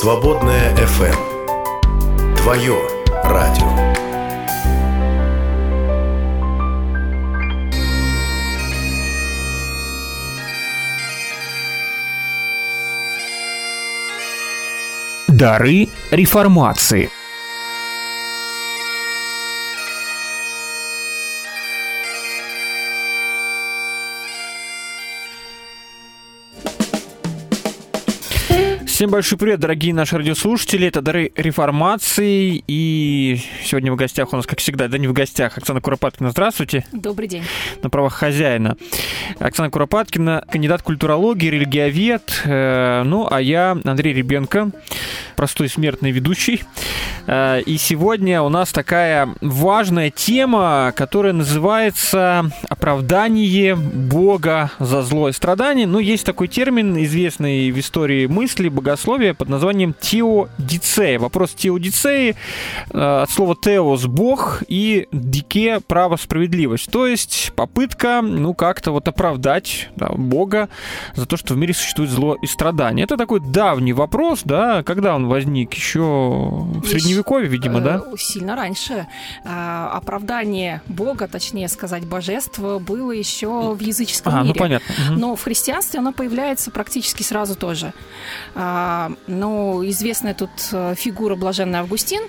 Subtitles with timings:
[0.00, 2.36] Свободная FM.
[2.36, 2.78] Твое
[3.24, 3.66] радио.
[15.26, 17.10] Дары реформации.
[28.98, 30.88] Всем большой привет, дорогие наши радиослушатели.
[30.88, 32.64] Это Дары реформации.
[32.66, 36.32] И сегодня в гостях у нас, как всегда, да не в гостях, Оксана Куропаткина.
[36.32, 36.84] Здравствуйте.
[36.90, 37.44] Добрый день.
[37.80, 38.76] На правах хозяина.
[39.38, 42.42] Оксана Куропаткина, кандидат культурологии, религиовед.
[42.44, 44.72] Э, ну, а я Андрей Ребенко,
[45.36, 46.64] простой смертный ведущий.
[47.28, 55.32] Э, и сегодня у нас такая важная тема, которая называется «Оправдание Бога за зло и
[55.32, 55.86] страдание».
[55.86, 61.18] Ну, есть такой термин, известный в истории мысли, богословия, под названием теодицея.
[61.18, 62.36] Вопрос теодицеи
[62.90, 66.90] э, от слова «теос»— «бог» и «дике»— «право, справедливость».
[66.90, 70.68] То есть попытка, ну, как-то вот оправдать да, Бога
[71.14, 73.04] за то, что в мире существует зло и страдание.
[73.04, 75.74] Это такой давний вопрос, да, когда он возник?
[75.74, 78.02] Еще в Средневековье, видимо, да?
[78.06, 79.06] Э, сильно раньше.
[79.44, 84.54] А, оправдание Бога, точнее сказать, божества, было еще в языческом а, мире.
[84.54, 84.94] ну понятно.
[85.10, 87.92] Но в христианстве оно появляется практически сразу тоже.
[88.78, 92.22] А, ну, известная тут э, фигура блаженный Августин,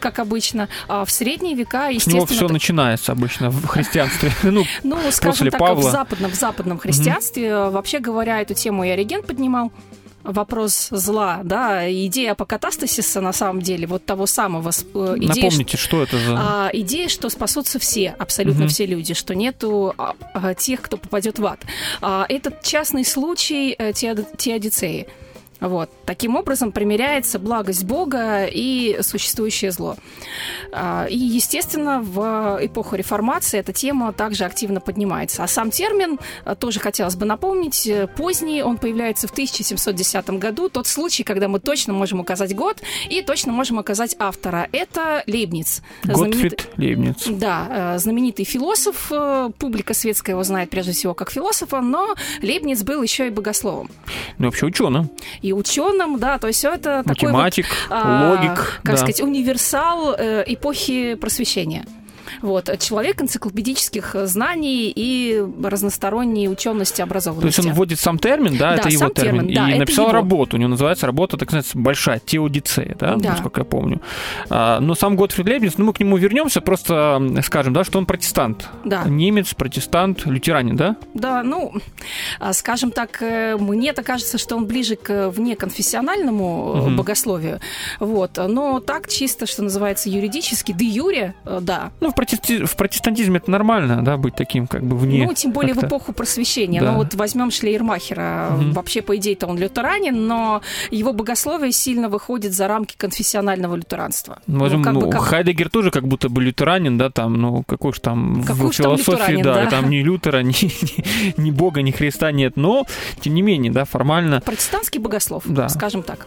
[0.00, 0.68] как обычно.
[0.88, 2.26] А в средние века, естественно...
[2.26, 4.32] С него все начинается обычно в христианстве.
[4.42, 9.22] Ну, ну скажем так, в западном, в западном христианстве, вообще говоря, эту тему и Ориген
[9.22, 9.70] поднимал
[10.24, 14.70] вопрос зла, да, идея апокатастасиса на самом деле, вот того самого...
[14.70, 16.36] Э, идея, Напомните, что, что это за...
[16.36, 18.70] А, идея, что спасутся все, абсолютно угу.
[18.70, 21.60] все люди, что нету а, а, тех, кто попадет в ад.
[22.00, 25.06] А, этот частный случай э, теодицеи.
[25.60, 25.90] Вот.
[26.04, 29.96] Таким образом примеряется благость Бога и существующее зло.
[30.72, 35.42] А, и, естественно, в эпоху реформации эта тема также активно поднимается.
[35.42, 40.68] А сам термин, а, тоже хотелось бы напомнить, э, поздний, он появляется в 1710 году.
[40.68, 44.68] Тот случай, когда мы точно можем указать год и точно можем указать автора.
[44.72, 45.82] Это Лейбниц.
[46.04, 47.28] Готфрид Лейбниц.
[47.28, 49.10] Да, э, знаменитый философ.
[49.10, 53.90] Э, публика светская его знает прежде всего как философа, но Лейбниц был еще и богословом.
[54.38, 55.10] Ну, вообще ученым
[55.46, 58.96] и ученым, да, то есть все это Математик, такой вот, логик, как да.
[58.96, 61.86] сказать, универсал э, эпохи просвещения.
[62.42, 62.70] Вот.
[62.78, 67.56] Человек энциклопедических знаний и разносторонней учености, образованности.
[67.56, 70.06] То есть он вводит сам термин, да, да это его термин, термин да, и написал
[70.06, 70.14] его.
[70.14, 70.56] работу.
[70.56, 73.30] У него называется работа, так сказать, большая, теодицея, да, да.
[73.30, 74.00] насколько я помню.
[74.50, 78.06] А, но сам Готфрид Лейбниц, ну мы к нему вернемся, просто скажем, да, что он
[78.06, 78.68] протестант.
[78.84, 79.04] Да.
[79.04, 80.96] Немец, протестант, лютеранин, да?
[81.14, 81.72] Да, ну,
[82.40, 86.90] а, скажем так, э, мне-то кажется, что он ближе к внеконфессиональному угу.
[86.90, 87.60] богословию.
[88.00, 88.38] Вот.
[88.48, 91.92] Но так чисто, что называется, юридически, де юре, э, да.
[92.00, 92.64] Ну, протести...
[92.64, 95.24] в протестантизме это нормально, да, быть таким как бы вне.
[95.24, 96.80] Ну, тем более в эпоху просвещения.
[96.80, 96.92] Да.
[96.92, 98.48] Ну, вот возьмем Шлейермахера.
[98.58, 98.72] Угу.
[98.72, 104.40] Вообще, по идее-то, он лютеранин, но его богословие сильно выходит за рамки конфессионального лютеранства.
[104.46, 105.22] Ну, возьмем, ну, как ну, бы, как...
[105.22, 109.42] Хайдегер тоже как будто бы лютеранин, да, там, ну, какой же там какой в философии,
[109.42, 112.86] да, да, там ни Лютера, ни, ни, ни Бога, ни Христа нет, но,
[113.20, 114.40] тем не менее, да, формально...
[114.40, 115.68] Протестантский богослов, да.
[115.68, 116.26] скажем так.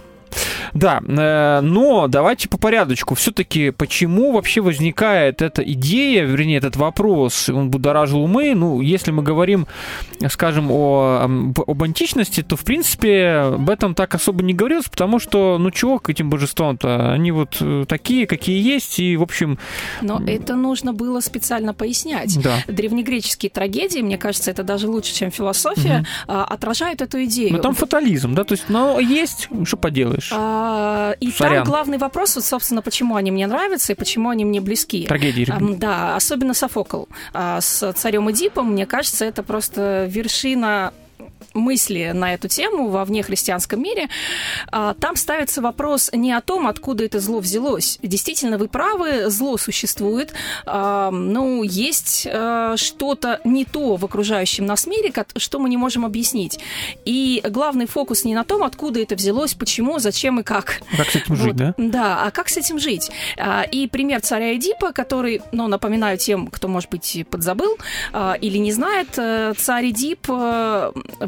[0.73, 3.15] Да, э, но давайте по порядочку.
[3.15, 8.53] Все-таки почему вообще возникает эта идея, вернее, этот вопрос, он будоражил умы.
[8.55, 9.67] Ну, если мы говорим,
[10.29, 11.29] скажем, о,
[11.67, 15.99] об античности, то, в принципе, об этом так особо не говорилось, потому что, ну, чего
[15.99, 17.11] к этим божествам-то?
[17.11, 19.57] Они вот э, такие, какие есть, и, в общем...
[20.01, 22.39] Но это нужно было специально пояснять.
[22.41, 22.57] Да.
[22.67, 26.37] Древнегреческие трагедии, мне кажется, это даже лучше, чем философия, угу.
[26.37, 27.53] отражают эту идею.
[27.53, 30.18] Но там фатализм, да, то есть, ну, есть, что поделаешь.
[30.31, 31.57] А, а, и Сорян.
[31.57, 35.05] там главный вопрос, вот, собственно, почему они мне нравятся и почему они мне близки.
[35.05, 35.47] Трагедии.
[35.77, 40.93] Да, особенно Софокл а, с царем Эдипом, мне кажется, это просто вершина
[41.53, 44.09] мысли на эту тему во внехристианском мире,
[44.71, 47.99] а, там ставится вопрос не о том, откуда это зло взялось.
[48.01, 50.33] Действительно, вы правы, зло существует,
[50.65, 56.05] а, ну, есть а, что-то не то в окружающем нас мире, что мы не можем
[56.05, 56.59] объяснить.
[57.05, 60.81] И главный фокус не на том, откуда это взялось, почему, зачем и как.
[60.95, 61.37] Как с этим вот.
[61.37, 61.73] жить, да?
[61.77, 63.11] Да, а как с этим жить?
[63.71, 67.77] И пример царя Эдипа, который, ну, напоминаю тем, кто, может быть, подзабыл
[68.41, 70.27] или не знает, э, царь Эдип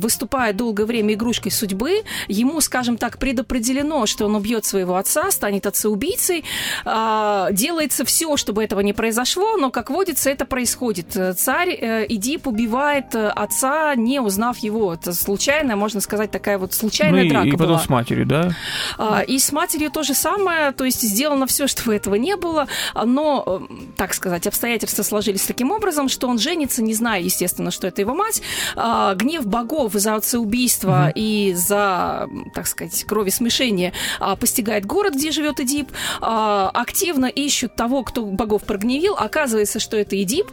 [0.01, 5.31] э, выступает долгое время игрушкой судьбы, ему, скажем так, предопределено, что он убьет своего отца,
[5.31, 6.43] станет отцеубийцей,
[6.85, 11.17] а, делается все, чтобы этого не произошло, но, как водится, это происходит.
[11.37, 14.93] Царь э, Идип убивает отца, не узнав его.
[14.93, 17.79] Это случайная, можно сказать, такая вот случайная ну, драка и, и потом была.
[17.79, 18.51] с матерью, да?
[18.97, 22.67] А, и с матерью то же самое, то есть сделано все, чтобы этого не было,
[22.93, 27.87] но, э, так сказать, обстоятельства сложились таким образом, что он женится, не зная, естественно, что
[27.87, 28.41] это его мать.
[28.75, 31.13] А, гнев богов за отцеубийство угу.
[31.15, 35.89] и за, так сказать, кровесмешение а, постигает город, где живет Эдип.
[36.21, 39.15] Активно ищут того, кто богов прогневил.
[39.15, 40.47] Оказывается, что это Эдип.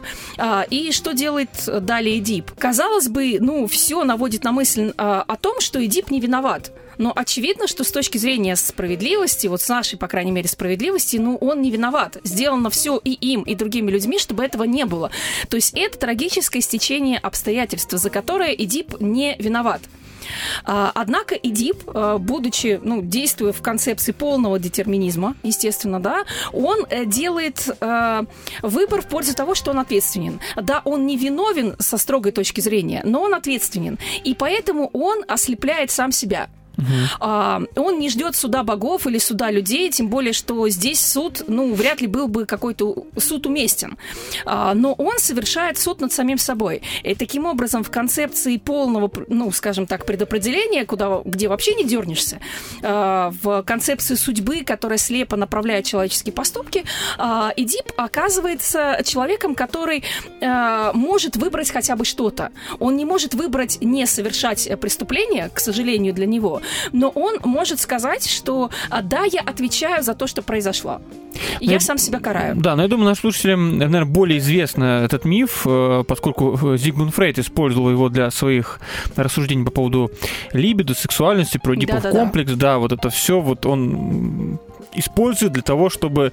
[0.69, 1.49] И что делает
[1.81, 2.51] далее Эдип?
[2.57, 6.71] Казалось бы, ну, все наводит на мысль о том, что Эдип не виноват.
[6.99, 11.37] Но очевидно, что с точки зрения справедливости, вот с нашей, по крайней мере, справедливости, ну,
[11.37, 12.17] он не виноват.
[12.25, 15.09] Сделано все и им, и другими людьми, чтобы этого не было.
[15.49, 19.81] То есть это трагическое стечение обстоятельств, за которое Эдип не виноват.
[20.65, 27.05] А, однако Эдип, а, будучи, ну, действуя в концепции полного детерминизма, естественно, да, он э,
[27.05, 28.23] делает э,
[28.61, 30.41] выбор в пользу того, что он ответственен.
[30.57, 33.97] Да, он не виновен со строгой точки зрения, но он ответственен.
[34.25, 36.49] И поэтому он ослепляет сам себя.
[36.79, 37.67] Uh-huh.
[37.75, 42.01] он не ждет суда богов или суда людей, тем более, что здесь суд, ну, вряд
[42.01, 43.97] ли был бы какой-то суд уместен.
[44.45, 46.81] А, но он совершает суд над самим собой.
[47.03, 52.39] И таким образом в концепции полного, ну, скажем так, предопределения, куда, где вообще не дернешься,
[52.81, 56.83] а, в концепции судьбы, которая слепо направляет человеческие поступки,
[57.17, 60.03] Эдип оказывается человеком, который
[60.93, 62.51] может выбрать хотя бы что-то.
[62.79, 66.61] Он не может выбрать не совершать преступление, к сожалению, для него,
[66.91, 71.01] но он может сказать, что а, да, я отвечаю за то, что произошло.
[71.59, 72.55] И я, я сам себя караю.
[72.55, 77.13] Да, но я думаю, нашим слушателям, наверное, более известно этот миф, э, поскольку э, Зигмунд
[77.13, 78.79] Фрейд использовал его для своих
[79.15, 80.11] рассуждений по поводу
[80.53, 82.57] либидо, сексуальности, про да, да, комплекс, да.
[82.57, 84.59] да, вот это все, вот он
[84.93, 86.31] использует для того, чтобы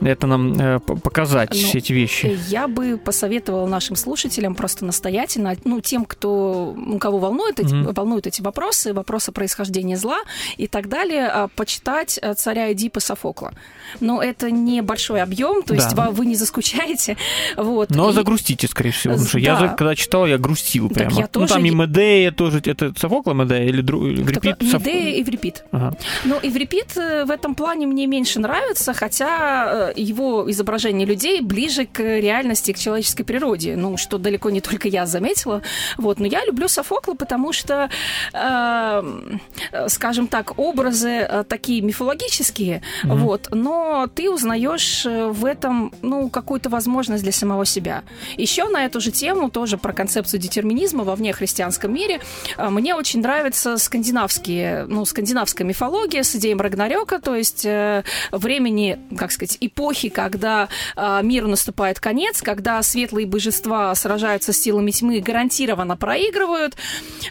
[0.00, 2.38] это нам э, показать, ну, все эти вещи?
[2.48, 7.94] Я бы посоветовала нашим слушателям просто настоятельно, ну, тем, кто, у кого волнует эти, mm-hmm.
[7.94, 10.18] волнуют эти вопросы, вопросы происхождения зла
[10.56, 13.52] и так далее, а, почитать э, царя Эдипа Софокла.
[14.00, 16.10] Но это не большой объем, то есть да.
[16.10, 17.16] вы не заскучаете.
[17.56, 17.90] Вот.
[17.90, 18.12] Но и...
[18.12, 19.60] загрустите, скорее всего, потому что да.
[19.60, 21.10] я, когда читал, я грустил прямо.
[21.10, 21.46] Так я тоже...
[21.46, 24.04] Ну, там и Медея тоже, это Софокла Медея или друг...
[24.04, 24.60] Еврипид?
[24.62, 25.64] Медея и Еврипид.
[25.70, 25.96] Ага.
[26.24, 32.00] Ну, Еврипид в этом плане мне меньше нравится, хотя э, его изображение людей ближе к
[32.00, 35.62] реальности, к человеческой природе, ну, что далеко не только я заметила.
[35.96, 36.18] Вот.
[36.18, 37.88] Но я люблю Софокла, потому что,
[38.32, 39.02] э,
[39.88, 43.16] скажем так, образы э, такие мифологические, mm-hmm.
[43.16, 48.02] вот, но ты узнаешь э, в этом, ну, какую-то возможность для самого себя.
[48.36, 52.20] Еще на эту же тему, тоже про концепцию детерминизма во внехристианском мире,
[52.58, 57.64] мне очень нравятся скандинавские, ну, скандинавская мифология с идеей Рагнарёка, то есть
[58.30, 64.90] времени, как сказать, эпохи, когда э, миру наступает конец, когда светлые божества сражаются с силами
[64.90, 66.76] тьмы, гарантированно проигрывают.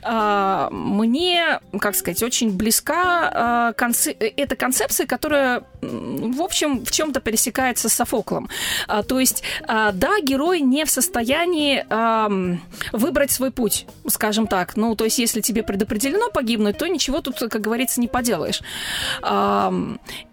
[0.03, 7.89] Э, мне, как сказать, очень близка э, эта концепция, которая, в общем, в чем-то пересекается
[7.89, 8.49] с Софоклом.
[8.87, 12.57] Э, то есть, э, да, герой не в состоянии э,
[12.91, 14.75] выбрать свой путь, скажем так.
[14.75, 18.61] Ну, то есть, если тебе предопределено погибнуть, то ничего тут, как говорится, не поделаешь.
[19.21, 19.71] Э,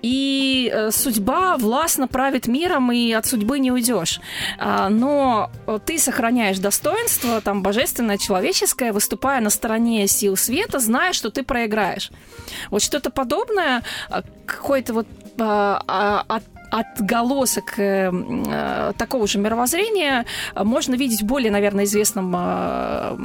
[0.02, 4.20] и и э, судьба властно правит миром, и от судьбы не уйдешь.
[4.58, 5.50] А, но
[5.86, 12.10] ты сохраняешь достоинство, там, божественное, человеческое, выступая на стороне сил света, зная, что ты проиграешь.
[12.70, 15.06] Вот что-то подобное, а, какой-то вот
[15.38, 20.24] а, от отголосок э, э, такого же мировоззрения
[20.54, 23.16] можно видеть в более, наверное, известном э,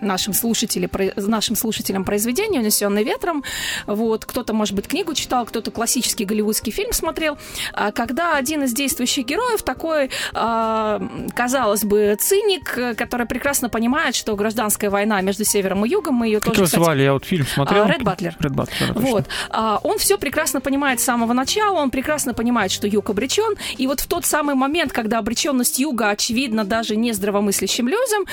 [0.00, 3.44] нашим, слушателям, нашим слушателям произведении «Унесенный ветром».
[3.86, 4.24] Вот.
[4.24, 7.38] Кто-то, может быть, книгу читал, кто-то классический голливудский фильм смотрел.
[7.72, 11.00] А когда один из действующих героев такой, э,
[11.34, 16.40] казалось бы, циник, который прекрасно понимает, что гражданская война между севером и югом, мы ее
[16.40, 16.82] как тоже, кстати...
[16.82, 17.02] звали?
[17.02, 17.86] Я вот фильм смотрел.
[17.86, 18.36] Ред Батлер.
[18.40, 19.24] Ред Батлер, Вот.
[19.50, 23.54] А, он все прекрасно понимает с самого начала, он прекрасно понимает, понимает, что юг обречен.
[23.76, 28.24] И вот в тот самый момент, когда обреченность юга очевидна даже не здравомыслящим людям,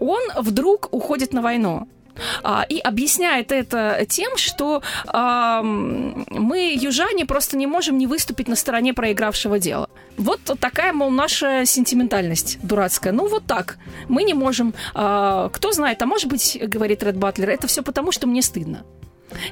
[0.00, 1.88] он вдруг уходит на войну.
[2.42, 8.56] А, и объясняет это тем, что э, мы, южане, просто не можем не выступить на
[8.56, 9.88] стороне проигравшего дела.
[10.18, 13.14] Вот такая, мол, наша сентиментальность дурацкая.
[13.14, 13.78] Ну, вот так.
[14.08, 14.74] Мы не можем.
[14.94, 18.84] Э, кто знает, а может быть, говорит Ред Батлер, это все потому, что мне стыдно.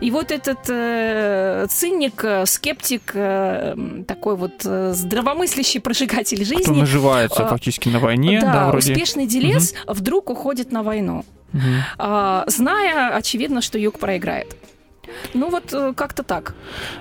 [0.01, 3.75] И вот этот э, циник, э, скептик, э,
[4.07, 6.63] такой вот э, здравомыслящий прожигатель жизни...
[6.63, 8.93] Кто наживается э, фактически на войне, да, да, вроде.
[8.93, 9.95] успешный делец угу.
[9.95, 11.25] вдруг уходит на войну.
[11.53, 11.61] угу.
[12.47, 14.57] зная, очевидно, что юг проиграет.
[15.35, 16.55] Ну вот э, как-то так.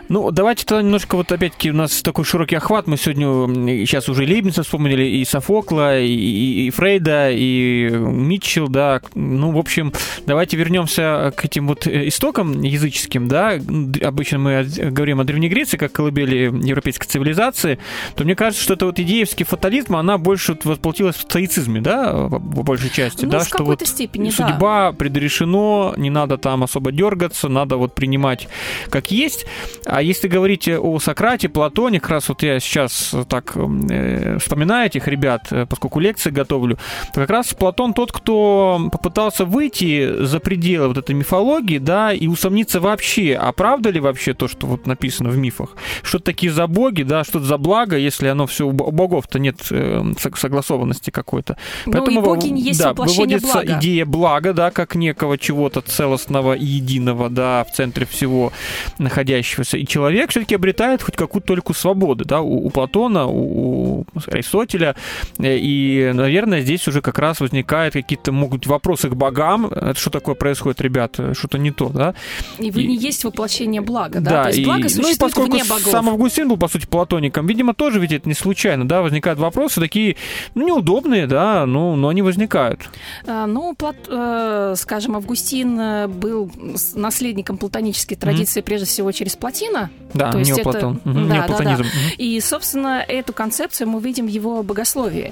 [0.10, 2.88] Ну, давайте тогда немножко вот опять-таки у нас такой широкий охват.
[2.88, 9.02] Мы сегодня сейчас уже Лейбница вспомнили, и Софокла, и, и, Фрейда, и Митчелл, да.
[9.16, 9.94] Ну, в общем,
[10.26, 13.60] давайте вернемся к этим вот э, истокам языческим, да.
[14.02, 17.80] Обычно мы говорим о Древней Греции, как колыбели европейской цивилизации,
[18.16, 22.64] то мне кажется, что это вот идеевский фатализм, она больше воплотилась в стоицизме, да, в
[22.64, 24.92] большей части, ну, да, что вот степени, судьба да.
[24.92, 28.48] предрешено, не надо там особо дергаться, надо вот принимать
[28.89, 29.46] как есть.
[29.86, 35.08] А если говорить о Сократе, Платоне, как раз вот я сейчас так э, вспоминаю этих
[35.08, 36.77] ребят, э, поскольку лекции готовлю,
[37.13, 42.27] то как раз Платон тот, кто попытался выйти за пределы вот этой мифологии, да, и
[42.27, 45.75] усомниться вообще, а правда ли вообще то, что вот написано в мифах?
[46.04, 50.04] Что-то такие за боги, да, что-то за благо, если оно все у богов-то нет э,
[50.36, 51.58] согласованности какой-то.
[51.86, 53.80] Ну, Поэтому, и боги не есть да, выводится блага.
[53.80, 58.51] идея блага, да, как некого чего-то целостного и единого, да, в центре центре всего
[58.98, 59.77] находящегося.
[59.77, 64.96] И человек все-таки обретает хоть какую-то только свободы, да, у, у Платона, у, у Аристотеля.
[65.39, 69.67] И, наверное, здесь уже как раз возникают какие-то, могут вопросы к богам.
[69.67, 71.34] Это что такое происходит, ребята?
[71.34, 72.13] Что-то не то, да?
[72.60, 74.32] И вы и, не есть воплощение блага, да?
[74.32, 75.88] да то есть и, благо ну и поскольку вне богов.
[75.91, 79.79] сам Августин был, по сути, платоником, видимо, тоже ведь это не случайно, да, возникают вопросы
[79.79, 80.17] такие,
[80.56, 82.89] ну, неудобные, да, ну, но они возникают.
[83.25, 86.51] Ну, Плат, э, скажем, Августин э, был
[86.96, 88.66] наследником Платона платонические традиции, mm-hmm.
[88.66, 89.92] прежде всего, через Платина.
[90.14, 91.00] Да, то есть неоплатон.
[91.06, 91.10] это...
[91.10, 91.28] Mm-hmm.
[91.28, 91.76] Да, да, да.
[91.76, 92.16] Mm-hmm.
[92.18, 95.32] И, собственно, эту концепцию мы видим в его богословии.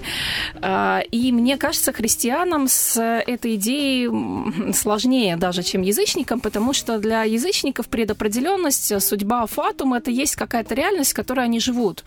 [0.61, 7.23] А, и мне кажется, христианам с этой идеей сложнее даже, чем язычникам, потому что для
[7.23, 12.03] язычников предопределенность, судьба фатум– это есть какая-то реальность, в которой они живут.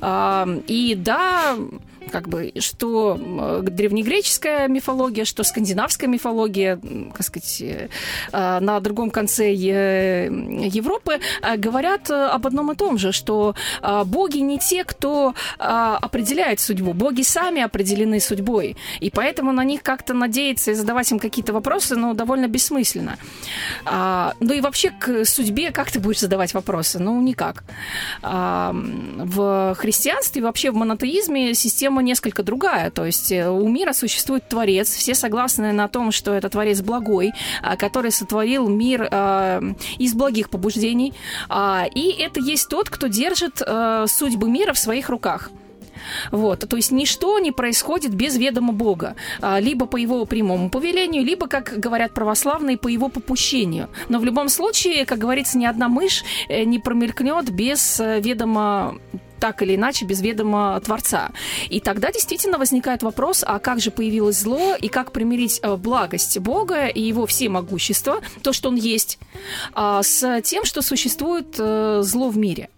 [0.00, 1.56] А, и да,
[2.10, 3.18] как бы, что
[3.62, 6.78] древнегреческая мифология, что скандинавская мифология,
[7.12, 7.88] как сказать, э,
[8.32, 14.58] на другом конце Европы, э, говорят об одном и том же, что э, боги не
[14.58, 20.74] те, кто определяет судьбу, боги сами определены судьбой, и поэтому на них как-то надеяться и
[20.74, 23.16] задавать им какие-то вопросы, ну, довольно бессмысленно.
[23.84, 26.98] А, ну и вообще к судьбе как ты будешь задавать вопросы?
[26.98, 27.64] Ну, никак.
[28.22, 32.90] А, в христианстве, вообще в монотеизме система система несколько другая.
[32.90, 37.32] То есть э, у мира существует Творец, все согласны на том, что это Творец благой,
[37.62, 39.60] а, который сотворил мир а,
[40.00, 41.12] из благих побуждений.
[41.48, 45.50] А, и это есть тот, кто держит э, судьбы мира в своих руках.
[46.32, 49.14] Вот, то есть ничто не происходит без ведома Бога,
[49.60, 53.88] либо по его прямому повелению, либо, как говорят православные, по его попущению.
[54.08, 58.98] Но в любом случае, как говорится, ни одна мышь э, не промелькнет без ведома
[59.42, 61.32] так или иначе без ведома Творца.
[61.68, 66.38] И тогда действительно возникает вопрос, а как же появилось зло, и как примирить э, благость
[66.38, 69.18] Бога и его всемогущество, то, что он есть,
[69.74, 72.68] а, с тем, что существует э, зло в мире.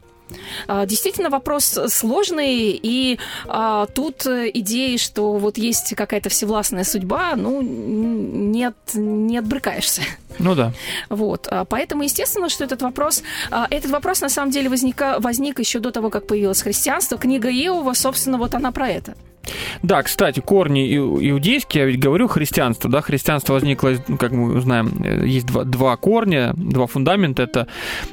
[0.67, 7.63] А, действительно, вопрос сложный, и а, тут идеи, что вот есть какая-то всевластная судьба, ну,
[7.63, 10.03] нет, не отбрыкаешься.
[10.39, 10.73] Ну да.
[11.09, 11.49] Вот.
[11.51, 15.79] А, поэтому, естественно, что этот вопрос, а, этот вопрос на самом деле возника, возник еще
[15.79, 17.19] до того, как появилось христианство.
[17.19, 19.15] Книга Иова, собственно, вот она про это.
[19.83, 25.27] Да, кстати, корни иудейские, я ведь говорю христианство, да, христианство возникло, как мы знаем, э,
[25.27, 27.67] есть два, два корня, два фундамента, это,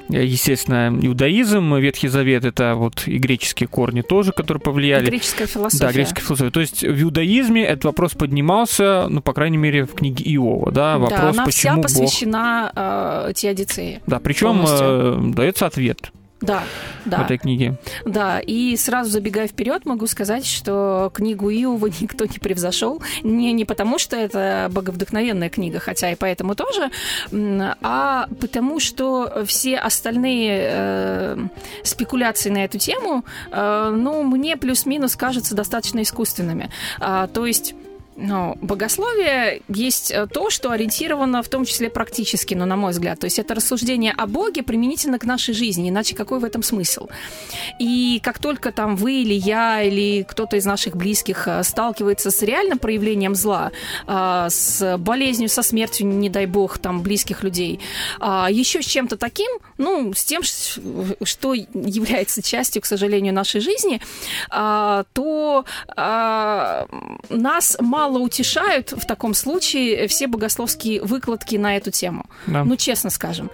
[0.09, 5.05] э, естественно, иудаизм, Ветхий Завет, это вот и греческие корни тоже, которые повлияли.
[5.05, 5.85] Греческая философия.
[5.85, 6.51] Да, греческая философия.
[6.51, 10.97] То есть в иудаизме этот вопрос поднимался, ну, по крайней мере, в книге Иова, да,
[10.97, 13.29] вопрос, да, она почему вся посвящена Бог...
[13.29, 14.01] э, Теодицее.
[14.07, 16.11] Да, причем э, дается ответ.
[16.41, 16.63] Да,
[17.05, 17.17] да.
[17.17, 17.75] в этой книге.
[18.03, 23.01] Да, и сразу забегая вперед, могу сказать, что книгу Иова никто не превзошел.
[23.21, 26.89] Не, не потому, что это боговдохновенная книга, хотя и поэтому тоже,
[27.31, 31.37] а потому, что все остальные э,
[31.83, 36.71] спекуляции на эту тему, э, ну, мне плюс-минус кажутся достаточно искусственными.
[36.99, 37.75] А, то есть
[38.21, 43.19] но богословие есть э, то, что ориентировано в том числе практически, но на мой взгляд.
[43.19, 47.07] То есть это рассуждение о Боге применительно к нашей жизни, иначе какой в этом смысл?
[47.79, 52.41] И как только там вы или я, или кто-то из наших близких э, сталкивается с
[52.43, 53.71] реальным проявлением зла,
[54.07, 57.79] э, с болезнью, со смертью, не дай бог, там, близких людей,
[58.19, 64.01] еще с чем-то таким, ну, с тем, что является частью, к сожалению, нашей жизни,
[64.49, 65.65] то
[67.29, 72.25] нас мало мало утешают в таком случае все богословские выкладки на эту тему.
[72.47, 72.63] Да.
[72.65, 73.49] Ну, честно скажем.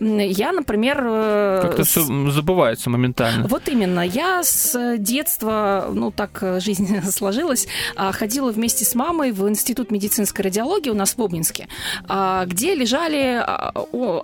[0.00, 1.00] Я, например...
[1.02, 1.88] Э, Как-то с...
[1.88, 3.46] все забывается моментально.
[3.46, 4.00] Вот именно.
[4.00, 10.44] Я с детства, ну, так жизнь сложилась, а, ходила вместе с мамой в Институт медицинской
[10.44, 11.68] радиологии у нас в Обнинске,
[12.08, 13.72] а, где лежали а,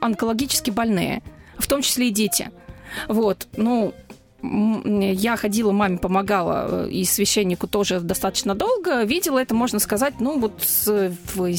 [0.01, 1.23] онкологически больные,
[1.59, 2.51] в том числе и дети.
[3.09, 3.95] Вот, ну,
[5.13, 9.03] я ходила, маме помогала, э, и священнику тоже достаточно долго.
[9.05, 10.63] Видела это, можно сказать, ну вот
[11.35, 11.51] во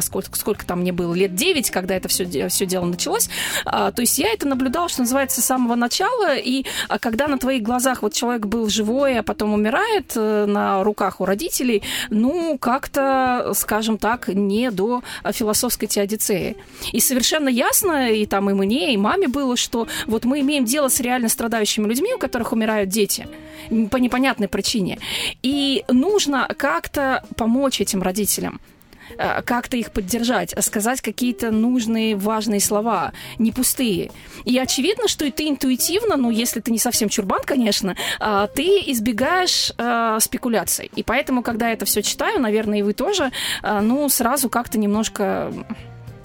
[0.00, 3.28] сколько, сколько там мне было, лет 9, когда это все, все дело началось.
[3.64, 7.38] А, то есть я это наблюдала, что называется, с самого начала, и а, когда на
[7.38, 12.58] твоих глазах вот человек был живой, а потом умирает э, на руках у родителей, ну,
[12.58, 16.56] как-то, скажем так, не до философской теодицеи.
[16.92, 20.88] И совершенно ясно, и там и мне, и маме было, что вот мы имеем дело
[20.88, 23.26] с реально страдающими людьми, у которых умирают дети
[23.90, 24.98] по непонятной причине.
[25.42, 28.60] И нужно как-то помочь этим родителям
[29.16, 34.10] как-то их поддержать, сказать какие-то нужные, важные слова, не пустые.
[34.44, 38.80] И очевидно, что и ты интуитивно, ну, если ты не совсем чурбан, конечно, а, ты
[38.86, 40.90] избегаешь э, спекуляций.
[40.94, 43.30] И поэтому, когда я это все читаю, наверное, и вы тоже,
[43.62, 45.52] э, ну, сразу как-то немножко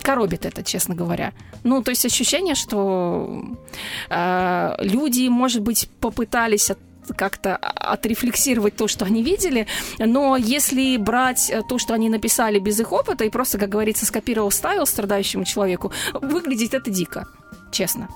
[0.02, 1.34] коробит это, честно говоря.
[1.64, 3.44] Ну, то есть ощущение, что
[4.10, 6.80] э, люди, может быть, попытались от
[7.16, 9.68] как-то отрефлексировать то, что они видели,
[10.00, 14.52] но если брать то, что они написали без их опыта и просто, как говорится, скопировал,
[14.52, 17.28] ставил страдающему человеку, выглядит это дико,
[17.72, 18.10] честно.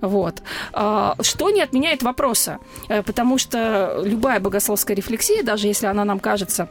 [0.00, 0.42] Вот.
[0.72, 2.58] А, что не отменяет вопроса,
[2.88, 6.68] э, потому что любая богословская рефлексия, даже если она нам кажется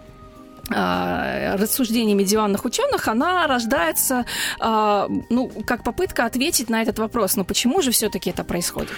[0.70, 4.26] рассуждениями диванных ученых, она рождается,
[4.60, 7.36] а, ну, как попытка ответить на этот вопрос.
[7.36, 8.92] Но почему же все-таки это происходит?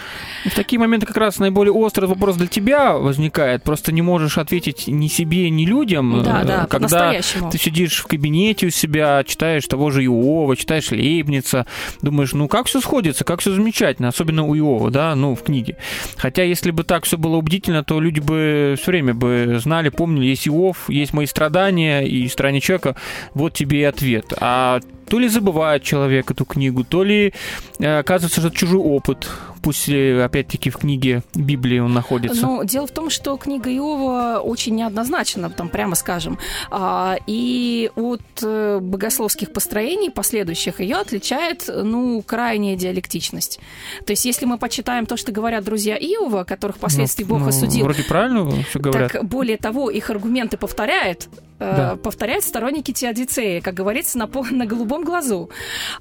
[0.46, 3.64] В такие моменты как раз наиболее острый вопрос для тебя возникает.
[3.64, 6.24] Просто не можешь ответить ни себе, ни людям.
[6.24, 7.14] Да, да, э, когда
[7.52, 11.66] ты сидишь в кабинете у себя, читаешь того же Иова, читаешь Лейбница,
[12.02, 15.78] думаешь, ну как все сходится, как все замечательно, особенно у Иова, да, ну, в книге.
[16.18, 20.28] Хотя, если бы так все было убедительно, то люди бы все время бы знали, помнили,
[20.28, 22.96] есть Иов, есть мои страдания, страдания и страдания человека,
[23.34, 24.34] вот тебе и ответ.
[24.42, 27.34] А то ли забывает человек эту книгу, то ли
[27.80, 29.28] э, оказывается, что это чужой опыт
[29.66, 32.40] пусть опять-таки в книге Библии он находится.
[32.40, 36.38] Ну, дело в том, что книга Иова очень неоднозначна, там, прямо скажем.
[36.70, 43.60] А, и от э, богословских построений последующих ее отличает, ну, крайняя диалектичность.
[44.06, 47.48] То есть, если мы почитаем то, что говорят друзья Иова, которых впоследствии ну, Бог ну,
[47.48, 47.86] осудил...
[47.86, 49.14] Вроде правильно все говорят.
[49.14, 51.96] Так, более того, их аргументы повторяют, э, да.
[51.96, 55.50] повторяют сторонники Теодицеи, как говорится, на, на голубом глазу.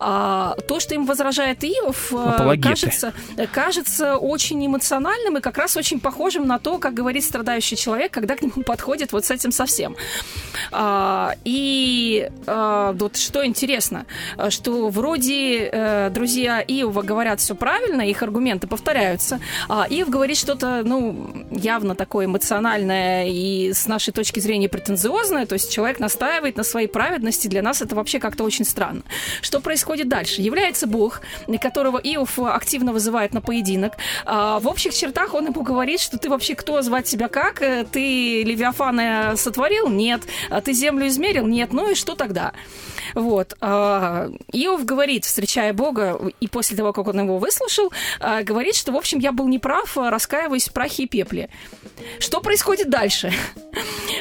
[0.00, 2.68] А, то, что им возражает Иов, э, Апологеты.
[2.68, 3.12] кажется,
[3.52, 8.36] кажется очень эмоциональным и как раз очень похожим на то, как говорит страдающий человек, когда
[8.36, 9.96] к нему подходит вот с этим совсем.
[10.72, 14.06] А, и а, вот что интересно,
[14.48, 20.82] что вроде э, друзья Иова говорят все правильно, их аргументы повторяются, а Иов говорит что-то,
[20.84, 26.64] ну, явно такое эмоциональное и с нашей точки зрения претенциозное, то есть человек настаивает на
[26.64, 29.02] своей праведности, для нас это вообще как-то очень странно.
[29.42, 30.42] Что происходит дальше?
[30.42, 31.20] Является Бог,
[31.60, 33.94] которого Иов активно вызывает на поединок.
[34.26, 37.62] А, в общих чертах он ему говорит, что ты вообще кто, звать себя как?
[37.62, 39.88] Э, ты Левиафана сотворил?
[39.88, 40.22] Нет.
[40.50, 41.46] А ты землю измерил?
[41.46, 41.72] Нет.
[41.72, 42.52] Ну и что тогда?
[43.14, 43.56] Вот.
[43.60, 47.92] А, Иов говорит, встречая Бога, и после того, как он его выслушал,
[48.42, 51.50] говорит, что, в общем, я был неправ, раскаиваясь в прахе и пепле.
[52.18, 53.32] Что происходит дальше?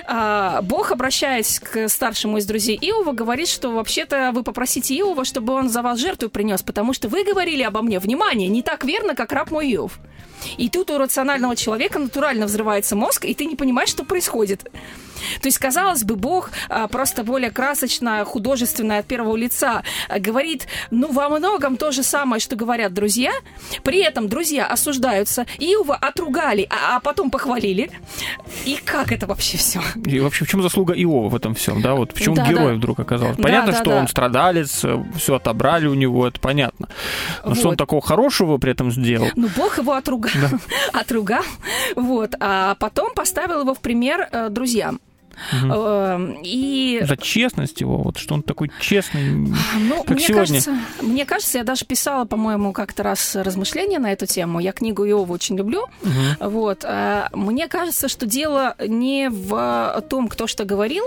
[0.64, 5.70] Бог, обращаясь к старшему из друзей Иова, говорит, что вообще-то вы попросите Иова, чтобы он
[5.70, 9.32] за вас жертву принес, потому что вы говорили обо мне, внимание, не так верно, как
[9.32, 10.00] раб мой Иов.
[10.58, 14.72] И тут у рационального человека натурально взрывается мозг, и ты не понимаешь, что происходит.
[15.42, 20.68] То есть, казалось бы, Бог а, просто более красочно, художественно от первого лица а, говорит,
[20.92, 23.32] ну, во многом то же самое, что говорят друзья.
[23.84, 27.92] При этом друзья осуждаются, Иова отругали, а, а потом похвалили.
[28.66, 29.82] И как это вообще все?
[30.06, 31.96] И вообще, в чем заслуга Иова в этом всем, да?
[31.96, 32.76] Вот почему да, герой да.
[32.76, 33.42] вдруг оказался?
[33.42, 33.98] Понятно, да, да, что да.
[33.98, 34.86] он страдалец,
[35.18, 36.90] все отобрали у него, это понятно.
[37.44, 37.58] Но вот.
[37.58, 39.28] что он такого хорошего при этом сделал?
[39.36, 40.50] Ну, Бог его отругал, да.
[41.00, 41.44] отругал,
[41.96, 45.00] вот, а потом поставил его в пример э, друзьям.
[45.52, 46.42] Угу.
[46.44, 47.02] И...
[47.04, 50.62] За честность его, вот что он такой честный, ну, как мне сегодня.
[50.62, 54.60] Кажется, мне кажется, я даже писала, по-моему, как-то раз размышления на эту тему.
[54.60, 55.84] Я книгу Иова очень люблю.
[56.02, 56.50] Угу.
[56.50, 56.86] Вот.
[56.86, 61.06] А, мне кажется, что дело не в том, кто что говорил,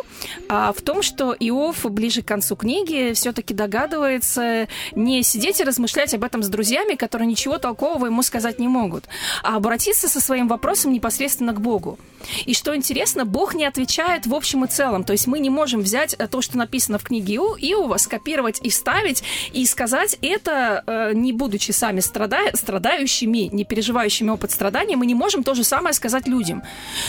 [0.49, 6.15] а в том, что Иов ближе к концу книги все-таки догадывается не сидеть и размышлять
[6.15, 9.05] об этом с друзьями, которые ничего толкового ему сказать не могут,
[9.43, 11.99] а обратиться со своим вопросом непосредственно к Богу.
[12.45, 15.05] И что интересно, Бог не отвечает в общем и целом.
[15.05, 18.71] То есть мы не можем взять э, то, что написано в книге Иова, скопировать и
[18.71, 22.39] вставить, и сказать это, э, не будучи сами страда...
[22.55, 26.63] страдающими, не переживающими опыт страдания, мы не можем то же самое сказать людям.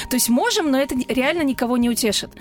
[0.09, 2.31] То есть можем, но это реально никого не утешит.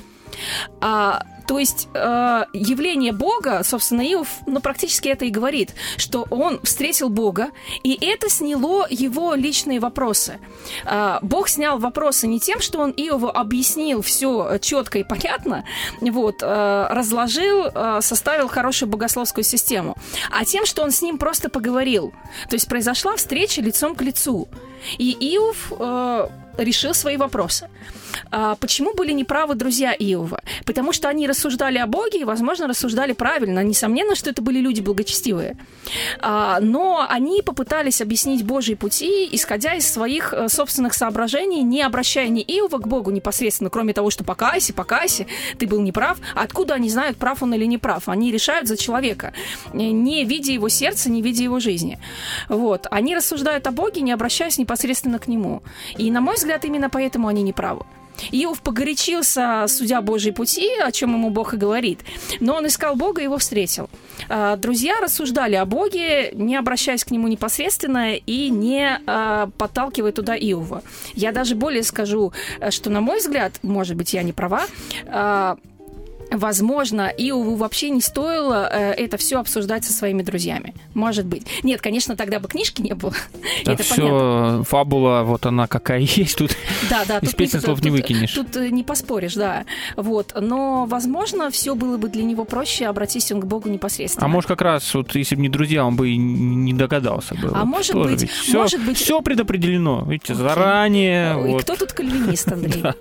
[0.80, 6.60] А, то есть э, явление Бога, собственно, Иов, ну, практически это и говорит, что он
[6.62, 7.50] встретил Бога,
[7.84, 10.38] и это сняло его личные вопросы.
[10.84, 15.64] Э, Бог снял вопросы не тем, что он Иову объяснил все четко и понятно,
[16.00, 19.96] вот, э, разложил, э, составил хорошую богословскую систему,
[20.30, 22.12] а тем, что он с ним просто поговорил.
[22.48, 24.48] То есть произошла встреча лицом к лицу.
[24.98, 27.68] И Иов э, решил свои вопросы.
[28.30, 30.40] А почему были неправы друзья Иова?
[30.64, 33.62] Потому что они рассуждали о Боге и, возможно, рассуждали правильно.
[33.62, 35.56] Несомненно, что это были люди благочестивые.
[36.20, 42.28] А, но они попытались объяснить Божьи пути, исходя из своих э, собственных соображений, не обращая
[42.28, 45.26] ни Иова к Богу непосредственно, кроме того, что покайся, покайся,
[45.58, 46.18] ты был неправ.
[46.34, 48.08] Откуда они знают, прав он или не прав?
[48.08, 49.32] Они решают за человека,
[49.72, 51.98] не видя его сердца, не видя его жизни.
[52.48, 52.86] Вот.
[52.90, 55.62] Они рассуждают о Боге, не обращаясь непосредственно к нему.
[55.96, 57.84] И, на мой взгляд, именно поэтому они неправы.
[58.32, 62.00] Иов погорячился, судя Божьи пути, о чем ему Бог и говорит.
[62.40, 63.90] Но он искал Бога и его встретил.
[64.28, 70.34] А, друзья рассуждали о Боге, не обращаясь к нему непосредственно и не а, подталкивая туда
[70.36, 70.82] Иова.
[71.14, 72.32] Я даже более скажу,
[72.70, 74.62] что, на мой взгляд, может быть, я не права,
[75.06, 75.56] а,
[76.30, 80.74] Возможно, Иову вообще не стоило э, это все обсуждать со своими друзьями.
[80.94, 81.46] Может быть.
[81.62, 83.12] Нет, конечно, тогда бы книжки не было.
[83.64, 84.64] Да это все, понятно.
[84.64, 86.36] фабула, вот она какая есть.
[86.36, 86.56] Тут
[86.90, 88.32] да, да, из тут слов не выкинешь.
[88.32, 89.64] Тут э, не поспоришь, да.
[89.96, 90.34] Вот.
[90.38, 94.26] Но, возможно, все было бы для него проще, обратись он к Богу непосредственно.
[94.26, 97.48] А может, как раз, вот, если бы не друзья, он бы и не догадался бы.
[97.48, 98.98] А вот, может быть, все, может быть...
[98.98, 100.42] Все предопределено, видите, Окей.
[100.42, 101.32] заранее.
[101.32, 101.62] И вот.
[101.62, 102.82] кто тут кальвинист, Андрей?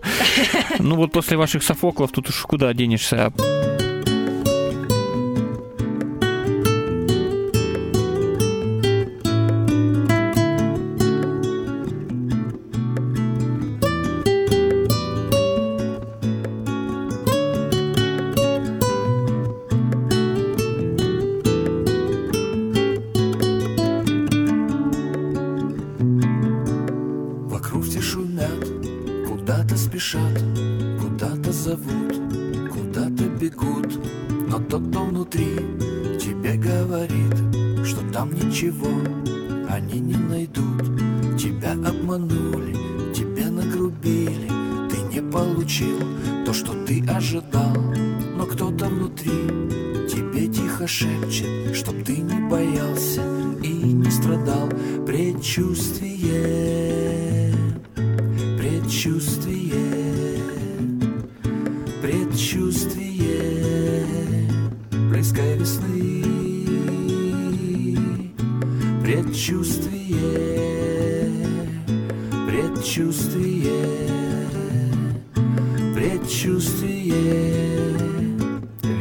[0.79, 3.84] Ну вот после ваших Софоклов тут уж куда денешься up.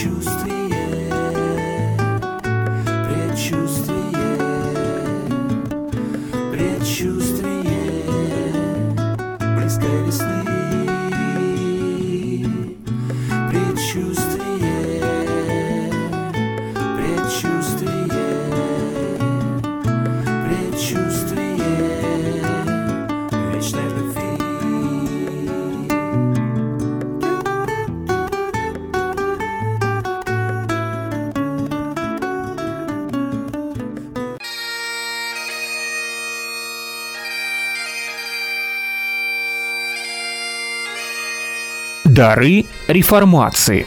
[0.00, 0.49] choose to
[42.20, 43.86] Дары реформации.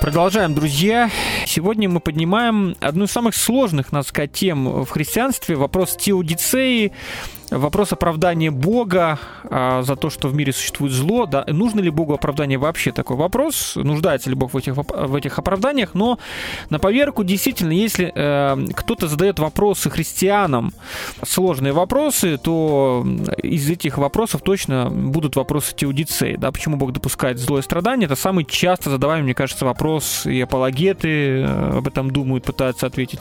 [0.00, 1.08] Продолжаем, друзья.
[1.46, 5.54] Сегодня мы поднимаем одну из самых сложных, надо сказать, тем в христианстве.
[5.54, 6.90] Вопрос теодицеи,
[7.58, 11.26] вопрос оправдания Бога а, за то, что в мире существует зло.
[11.26, 13.76] Да, нужно ли Богу оправдание вообще такой вопрос?
[13.76, 15.94] Нуждается ли Бог в этих, в этих оправданиях?
[15.94, 16.18] Но
[16.70, 20.72] на поверку действительно, если э, кто-то задает вопросы христианам,
[21.24, 23.06] сложные вопросы, то
[23.42, 26.36] из этих вопросов точно будут вопросы теодицеи.
[26.36, 26.50] Да?
[26.52, 28.06] Почему Бог допускает зло и страдания?
[28.06, 33.20] Это самый часто задаваемый, мне кажется, вопрос, и апологеты э, об этом думают, пытаются ответить.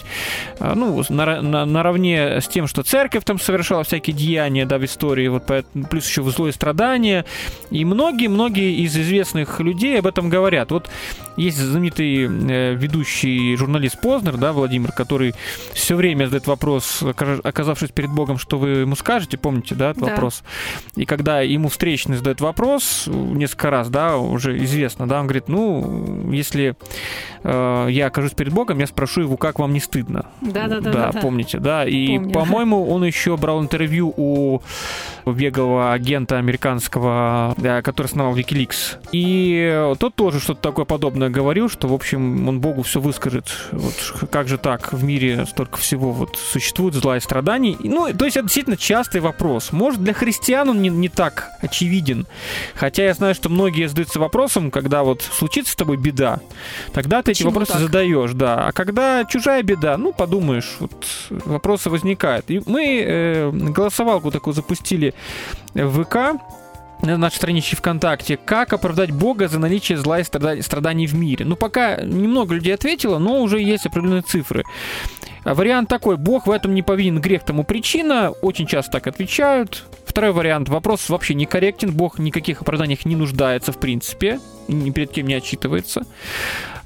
[0.59, 4.85] А, Ну, на- на- наравне с тем, что церковь там совершала всякие деяния, да, в
[4.85, 5.43] истории, вот
[5.89, 7.25] плюс еще зло и страдания.
[7.69, 10.71] И многие-многие из известных людей об этом говорят.
[10.71, 10.89] Вот
[11.41, 15.33] есть знаменитый э, ведущий журналист Познер, да, Владимир, который
[15.73, 17.03] все время задает вопрос,
[17.43, 20.11] оказавшись перед Богом, что вы ему скажете, помните, да, этот Да.
[20.11, 20.43] вопрос?
[20.95, 26.29] И когда ему встречный задает вопрос, несколько раз, да, уже известно, да, он говорит, ну,
[26.31, 26.75] если
[27.43, 30.25] э, я окажусь перед Богом, я спрошу его, как вам не стыдно?
[30.41, 31.19] Да-да-да, Да, да.
[31.21, 31.85] помните, да.
[31.87, 32.33] И, Помню.
[32.33, 34.61] по-моему, он еще брал интервью у
[35.25, 38.97] беглого агента американского, да, который основал Wikileaks.
[39.11, 43.51] И тот тоже что-то такое подобное говорил, что, в общем, он Богу все выскажет.
[43.71, 44.93] Вот как же так?
[44.93, 47.77] В мире столько всего вот существует зла и страданий.
[47.79, 49.71] Ну, то есть это действительно частый вопрос.
[49.71, 52.27] Может, для христиан он не, не так очевиден.
[52.75, 56.39] Хотя я знаю, что многие задаются вопросом, когда вот случится с тобой беда,
[56.93, 57.81] тогда ты эти Почему вопросы так?
[57.81, 58.67] задаешь, да.
[58.67, 62.49] А когда чужая беда, ну, подумаешь, вот вопросы возникают.
[62.49, 65.13] И мы э, голосовалку такую запустили
[65.73, 66.41] в ВК,
[67.01, 71.45] на нашей страничке ВКонтакте, как оправдать Бога за наличие зла и страда- страданий в мире.
[71.45, 74.63] Ну, пока немного людей ответило, но уже есть определенные цифры.
[75.43, 79.85] А Вариант такой, Бог в этом не повинен, грех тому причина, очень часто так отвечают.
[80.05, 85.27] Второй вариант, вопрос вообще некорректен, Бог никаких оправданиях не нуждается в принципе, ни перед кем
[85.27, 86.05] не отчитывается.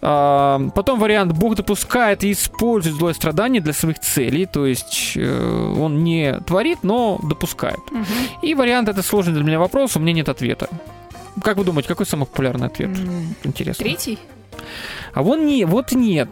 [0.07, 5.73] А, Потом вариант, Бог допускает и использует злое страдание для своих целей, то есть э,
[5.79, 7.79] он не творит, но допускает.
[7.89, 8.05] Мгм.
[8.43, 10.69] И вариант это сложный для меня вопрос, у меня нет ответа.
[11.41, 12.91] Как вы думаете, какой самый популярный ответ?
[13.43, 13.83] Интересно.
[13.83, 14.19] Третий?
[15.13, 16.29] А вон не, вот нет.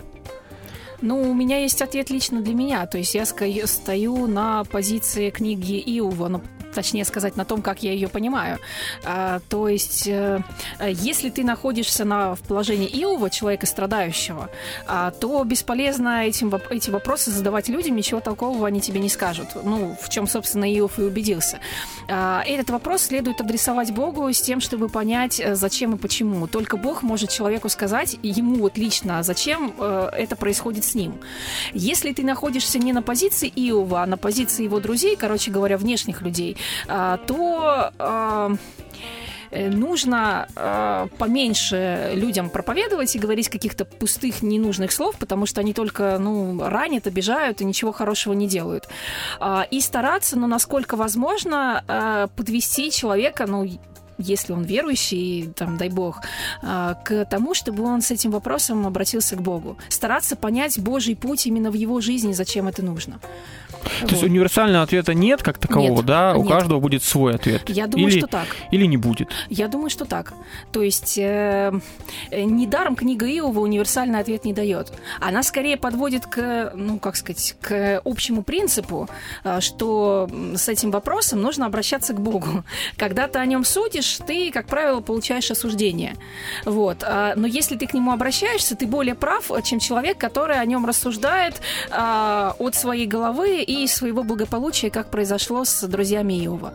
[1.02, 2.86] Ну, у меня есть ответ лично для меня.
[2.86, 6.28] То есть я стою на позиции книги Иова,
[6.74, 8.60] точнее сказать, на том, как я ее понимаю.
[9.04, 10.42] А, то есть, э,
[10.80, 14.50] если ты находишься на, в положении Иова, человека страдающего,
[14.88, 19.50] а, то бесполезно этим, эти вопросы задавать людям, ничего толкового они тебе не скажут.
[19.64, 21.60] Ну, в чем, собственно, Иов и убедился.
[22.08, 26.48] А, этот вопрос следует адресовать Богу с тем, чтобы понять, э, зачем и почему.
[26.48, 31.16] Только Бог может человеку сказать, ему вот лично, зачем э, это происходит с ним.
[31.74, 36.22] Если ты находишься не на позиции Иова, а на позиции его друзей, короче говоря, внешних
[36.22, 38.52] людей, то а,
[39.52, 45.74] э, нужно э, поменьше людям проповедовать и говорить каких-то пустых, ненужных слов, потому что они
[45.74, 48.88] только, ну, ранят, обижают и ничего хорошего не делают.
[49.40, 53.68] А, и стараться, ну, насколько возможно, э, подвести человека, ну,
[54.22, 56.22] если он верующий, там, дай бог,
[56.62, 59.78] а, к тому, чтобы он с этим вопросом обратился к Богу.
[59.90, 63.20] Стараться понять Божий путь именно в его жизни, зачем это нужно.
[64.02, 66.34] То есть универсального ответа нет как такового, Нет, да?
[66.36, 66.52] У нет.
[66.52, 67.70] каждого будет свой ответ.
[67.70, 68.48] Я думаю, или, что так.
[68.72, 69.30] Или не будет.
[69.50, 70.34] Я думаю, что так.
[70.72, 71.72] То есть э,
[72.30, 74.92] э, недаром книга Иова универсальный ответ не дает.
[75.20, 79.10] Она скорее подводит к, ну, как сказать, к общему принципу,
[79.44, 82.64] э, что с этим вопросом нужно обращаться к Богу.
[82.98, 86.16] Когда ты о нем судишь, ты, как правило, получаешь осуждение.
[86.66, 87.04] Вот.
[87.04, 90.86] А, Но если ты к нему обращаешься, ты более прав, чем человек, который о нем
[90.86, 96.74] рассуждает от своей головы и своего благополучия, как произошло с друзьями Иова.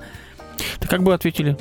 [0.80, 1.56] Ты как бы ответили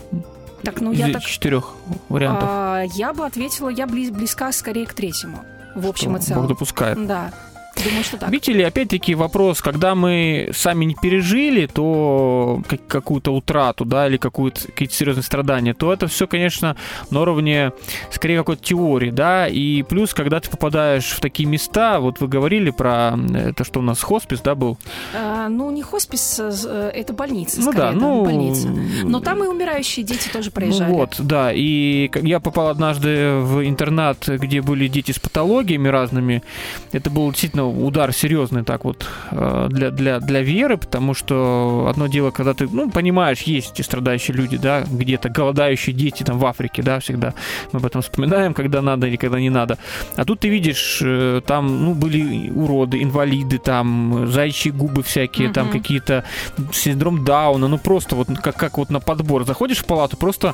[0.63, 1.74] Так, ну из я так четырех
[2.10, 2.48] вариантов?
[2.50, 5.39] а, я бы ответила, я близ- близка скорее к третьему,
[5.76, 6.41] в общем и Что целом.
[6.43, 7.08] Бог допускает.
[7.08, 7.34] Да,
[7.83, 8.29] думаю, что так.
[8.31, 14.17] Видите ли, опять-таки вопрос, когда мы сами не пережили, то как- какую-то утрату, да, или
[14.17, 16.75] какую-то, какие-то серьезные страдания, то это все, конечно,
[17.09, 17.71] на уровне
[18.11, 22.69] скорее какой-то теории, да, и плюс, когда ты попадаешь в такие места, вот вы говорили
[22.69, 24.77] про э, это, что у нас хоспис, да, был?
[25.13, 28.23] А, ну, не хоспис, з- э, это больница, ну скорее, да, ну...
[28.25, 28.69] больница.
[29.03, 30.89] Но там и умирающие дети тоже проезжали.
[30.89, 31.51] Ну вот, да.
[31.53, 36.43] И я попал однажды в интернат, где были дети с патологиями разными.
[36.91, 42.08] Это был действительно удар серьезный так вот э, для, для, для веры, потому что одно
[42.08, 46.45] дело, когда ты, ну, понимаешь, есть эти страдающие люди, да, где-то голодающие дети там в
[46.45, 47.34] Африке, да, всегда
[47.71, 49.78] мы об этом вспоминаем, когда надо или когда не надо.
[50.15, 55.67] А тут ты видишь, э, там, ну, были уроды, инвалиды, там, зайчьи губы всякие, там
[55.67, 55.73] Мгм.
[55.73, 56.23] какие-то
[56.71, 59.45] синдром Дауна, ну, просто вот как, как вот на подбор.
[59.45, 60.54] Заходишь в палату, просто,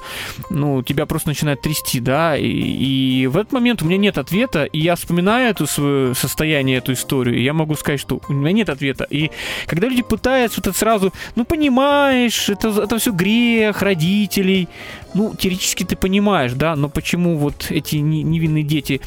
[0.50, 4.66] ну, тебя просто начинает трясти, да, и, и в этот момент у меня нет ответа,
[4.66, 7.01] и я вспоминаю это свое состояние, эту историю,
[7.38, 9.06] и я могу сказать, что у меня нет ответа.
[9.10, 9.32] И
[9.68, 14.68] когда люди пытаются, это сразу, ну, понимаешь, это, это все грех родителей,
[15.14, 19.02] ну, теоретически ты понимаешь, да, но почему вот эти не- невинные дети,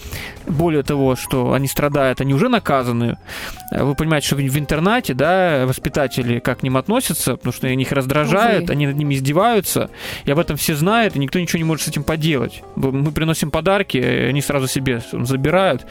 [0.46, 3.16] более того, что они страдают, они уже наказаны,
[3.70, 7.92] вы понимаете, что в интернате, да, воспитатели как к ним относятся, потому что они их
[7.92, 8.72] раздражают, Увы.
[8.72, 9.90] они над ними издеваются,
[10.24, 12.62] и об этом все знают, и никто ничего не может с этим поделать.
[12.76, 15.86] Мы приносим подарки, они сразу себе забирают,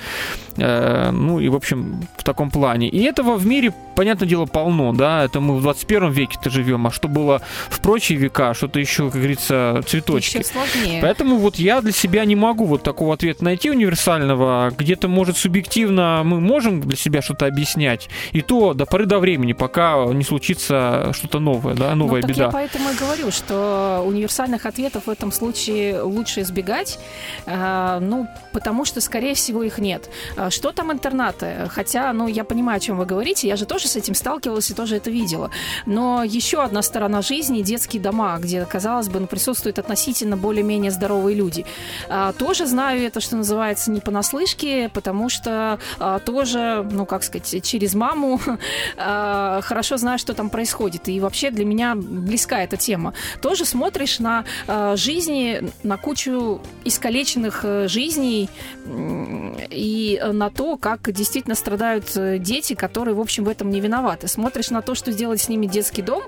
[0.57, 2.89] Э, ну и, в общем, в таком плане.
[2.89, 6.91] И этого в мире, понятное дело, полно, да, это мы в 21 веке-то живем, а
[6.91, 10.37] что было в прочие века, что-то еще, как говорится, цветочки.
[10.37, 11.01] Еще сложнее.
[11.01, 14.71] Поэтому вот я для себя не могу вот такого ответа найти универсального.
[14.77, 18.09] Где-то, может, субъективно мы можем для себя что-то объяснять.
[18.31, 22.45] И то до поры до времени, пока не случится что-то новое, да, новая ну, беда.
[22.45, 26.99] я поэтому и говорю, что универсальных ответов в этом случае лучше избегать,
[27.45, 30.09] а, ну, потому что, скорее всего, их нет.
[30.37, 31.69] А Что там интернаты?
[31.83, 34.73] Хотя, ну, я понимаю, о чем вы говорите, я же тоже с этим сталкивалась и
[34.73, 35.51] тоже это видела.
[35.85, 41.35] Но еще одна сторона жизни– детские дома, где, казалось бы, ну, присутствуют относительно более-менее здоровые
[41.35, 41.65] люди.
[42.07, 47.61] А, Тоже знаю это, что называется, не понаслышке, потому что а, тоже, ну, как сказать,
[47.65, 48.39] через маму
[48.97, 51.09] а, хорошо знаю, что там происходит.
[51.09, 53.13] И вообще для меня близка эта тема.
[53.41, 58.49] Тоже смотришь на а, жизни, на кучу искалеченных э, жизней
[58.85, 64.27] и на то, как действительно страдают э, дети, которые, в общем, в этом не виноваты.
[64.27, 66.23] Смотришь на то, что сделать с ними детский дом,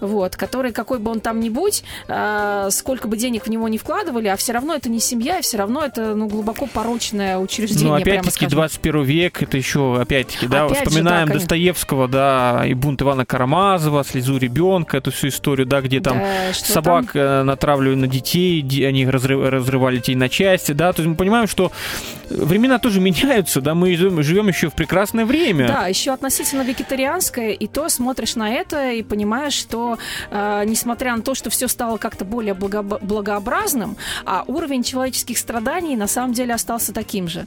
[0.00, 3.78] вот, который, какой бы он там ни будь, а, сколько бы денег в него не
[3.78, 7.88] вкладывали, а все равно это не семья, и все равно это ну, глубоко порочное учреждение,
[7.88, 8.50] Ну, опять-таки, скажем.
[8.50, 11.40] 21 век, это еще, опять-таки, да, Опять же, вспоминаем да, конечно.
[11.40, 16.52] Достоевского, да, и бунт Ивана Карамазова, слезу ребенка, эту всю историю, да, где там Да,
[16.52, 21.16] собак э, натравливали на детей, они разрыв- разрывали детей на части, да, то есть мы
[21.16, 21.72] понимаем, что
[22.30, 25.68] времена тоже меняются, да, мы живем, живем еще в прекрасное время.
[25.68, 29.87] Да, еще относительно вегетарианское, и то смотришь на это и понимаешь, что
[30.30, 35.96] э, несмотря на то, что все стало как-то более благо- благообразным, а уровень человеческих страданий
[35.96, 37.46] на самом деле остался таким же.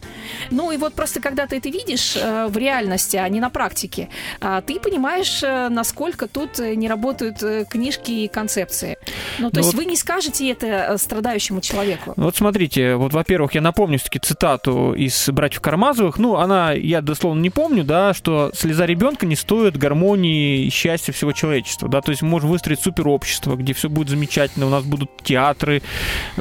[0.51, 4.09] Ну и вот просто когда ты это видишь э, в реальности, а не на практике,
[4.39, 8.97] а, ты понимаешь, э, насколько тут э, не работают э, книжки и концепции.
[9.39, 12.13] Ну то Ну есть вот- вы не скажете это э, страдающему человеку.
[12.15, 16.17] Вот смотрите, вот, во-первых, я напомню все-таки цитату из «Братьев Карамазовых».
[16.17, 21.11] Ну, она, я дословно не помню, да, что слеза ребенка не стоит гармонии и счастья
[21.11, 25.11] всего человечества, да, то есть можем выстроить суперобщество, где все будет замечательно, у нас будут
[25.23, 25.81] театры,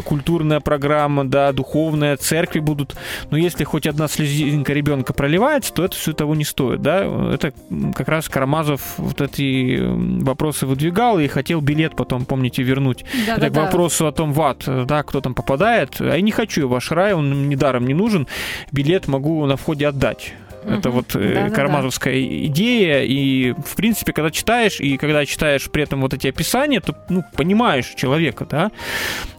[0.05, 2.97] культурная программа, да, духовная, церкви будут.
[3.31, 7.05] Но если хоть одна слезинка ребенка проливается, то это все того не стоит, да.
[7.35, 7.53] Это
[7.95, 9.79] как раз Карамазов вот эти
[10.23, 13.05] вопросы выдвигал и хотел билет потом, помните, вернуть.
[13.27, 13.61] Да, это да, к да.
[13.65, 16.01] вопросу о том, в ад, да, кто там попадает.
[16.01, 18.27] А я не хочу ваш рай, он мне даром не нужен.
[18.73, 20.35] Билет могу на входе отдать.
[20.65, 20.91] Это Мгм.
[20.91, 21.55] вот э, Да-да-да.
[21.55, 23.03] карамазовская идея.
[23.03, 27.25] И, в принципе, когда читаешь, и когда читаешь при этом вот эти описания, то ну,
[27.37, 28.71] понимаешь человека, да.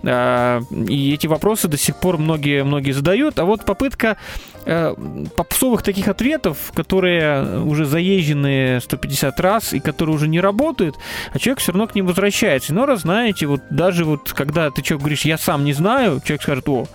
[0.04, 3.38] А, и эти вопросы до сих пор многие, многие задают.
[3.40, 4.18] А вот попытка
[4.66, 4.96] э,
[5.36, 10.96] попсовых таких ответов, которые уже заезжены 150 раз и которые уже не работают,
[11.34, 12.74] а человек все равно к ним возвращается.
[12.74, 16.42] Но раз знаете, вот даже вот когда ты человек говоришь, я сам не знаю, человек
[16.42, 16.88] скажет, о,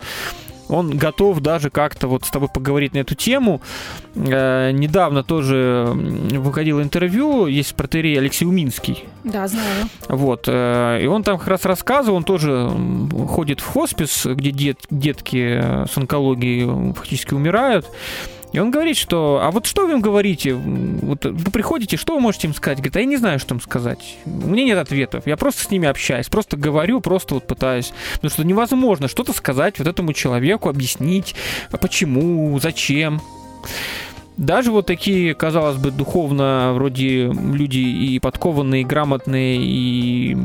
[0.69, 3.61] он готов даже как-то вот с тобой поговорить на эту тему.
[4.14, 9.05] Э, недавно тоже м, выходило интервью, есть протерей Алексей Уминский.
[9.25, 9.89] Да, знаю.
[10.09, 10.45] Вот.
[10.49, 12.69] э, И он там как раз рассказывал, он тоже
[13.29, 17.87] ходит в хоспис, где дет- детки э, с онкологией фактически умирают.
[18.53, 20.55] И он говорит, что, а вот что вы им говорите?
[20.55, 22.78] Вот вы приходите, что вы можете им сказать?
[22.78, 24.16] Говорит, а я не знаю, что им сказать.
[24.24, 25.26] У меня нет ответов.
[25.26, 27.92] Я просто с ними общаюсь, просто говорю, просто вот пытаюсь.
[28.14, 31.34] Потому что невозможно что-то сказать вот этому человеку, объяснить,
[31.70, 33.20] а почему, зачем.
[34.37, 40.37] Даже вот такие, казалось бы, духовно вроде люди и подкованные, и грамотные, и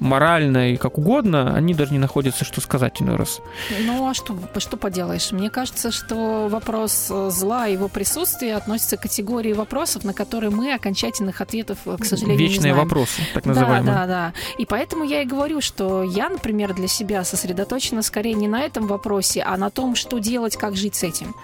[0.00, 3.40] морально, и как угодно, они даже не находятся, что сказать иной раз.
[3.86, 5.32] Ну а что, что поделаешь?
[5.32, 10.50] Мне кажется, что вопрос э, зла и его присутствия относится к категории вопросов, на которые
[10.50, 12.76] мы окончательных ответов, э, к сожалению, не Вечные знаем.
[12.88, 13.94] вопросы, так Да, называемые.
[13.94, 14.32] да, да.
[14.58, 18.86] И поэтому я и говорю, что я, например, для себя сосредоточена скорее не на этом
[18.86, 21.34] вопросе, а на том, что делать, как жить с этим.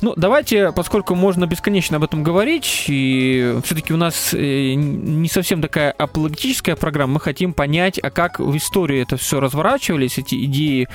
[0.00, 5.60] Ну, давайте, поскольку можно бесконечно об этом говорить, и все-таки у нас э, не совсем
[5.60, 10.88] такая апологетическая программа, мы хотим понять, а как в истории это все разворачивались, эти идеи,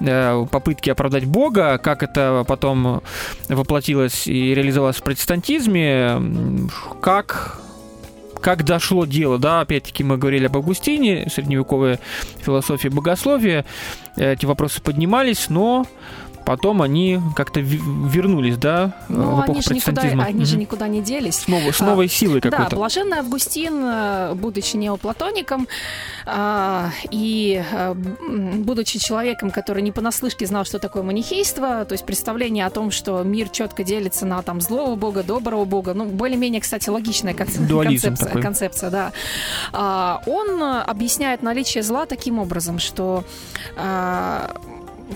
[0.00, 3.02] э, попытки оправдать Бога, как это потом
[3.48, 6.20] воплотилось и реализовалось в протестантизме,
[7.00, 7.60] как
[8.40, 11.98] как дошло дело, да, опять-таки мы говорили об Августине, средневековая
[12.38, 13.64] философия богословия,
[14.16, 15.84] эти вопросы поднимались, но
[16.46, 20.88] потом они как-то вернулись, да, Но в эпоху Ну, они же, никуда, они же никуда
[20.88, 21.40] не делись.
[21.40, 22.76] С новой, с А, новой силой Да, какой-то.
[22.76, 25.66] блаженный Августин, э, будучи неоплатоником
[26.24, 32.64] а, и э, будучи человеком, который не понаслышке знал, что такое манихейство, то есть представление
[32.66, 36.88] о том, что мир четко делится на там злого бога, доброго бога, ну, более-менее, кстати,
[36.88, 39.12] логичная концепция, концепция, да.
[39.72, 43.24] А, Он объясняет наличие зла таким образом, что
[43.76, 44.54] а,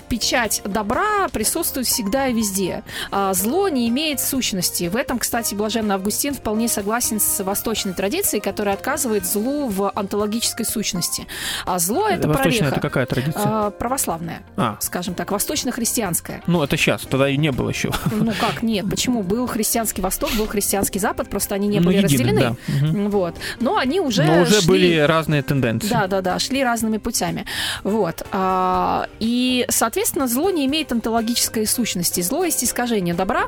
[0.09, 2.83] печать добра присутствует всегда и везде.
[3.11, 4.85] А зло не имеет сущности.
[4.87, 10.65] В этом, кстати, блаженный Августин вполне согласен с восточной традицией, которая отказывает злу в онтологической
[10.65, 11.27] сущности.
[11.65, 12.71] А зло это Восточная прореха.
[12.75, 13.41] это какая традиция?
[13.45, 16.41] А, православная, А, скажем так, восточно-христианская.
[16.47, 17.91] ну это сейчас, тогда и не было еще.
[18.11, 19.23] Ну как, нет, почему?
[19.23, 22.55] Был христианский Восток, был христианский Запад, просто они не Ну, были единый, разделены.
[23.03, 23.09] да.
[23.09, 23.35] Вот.
[23.59, 25.89] Но они уже Но уже шли- были разные тенденции.
[25.89, 27.45] Да, да, да, шли разными путями.
[27.83, 28.25] Вот.
[28.31, 32.21] А, и, соответственно, зло не имеет онтологической сущности.
[32.21, 33.45] Зло есть искажение добра.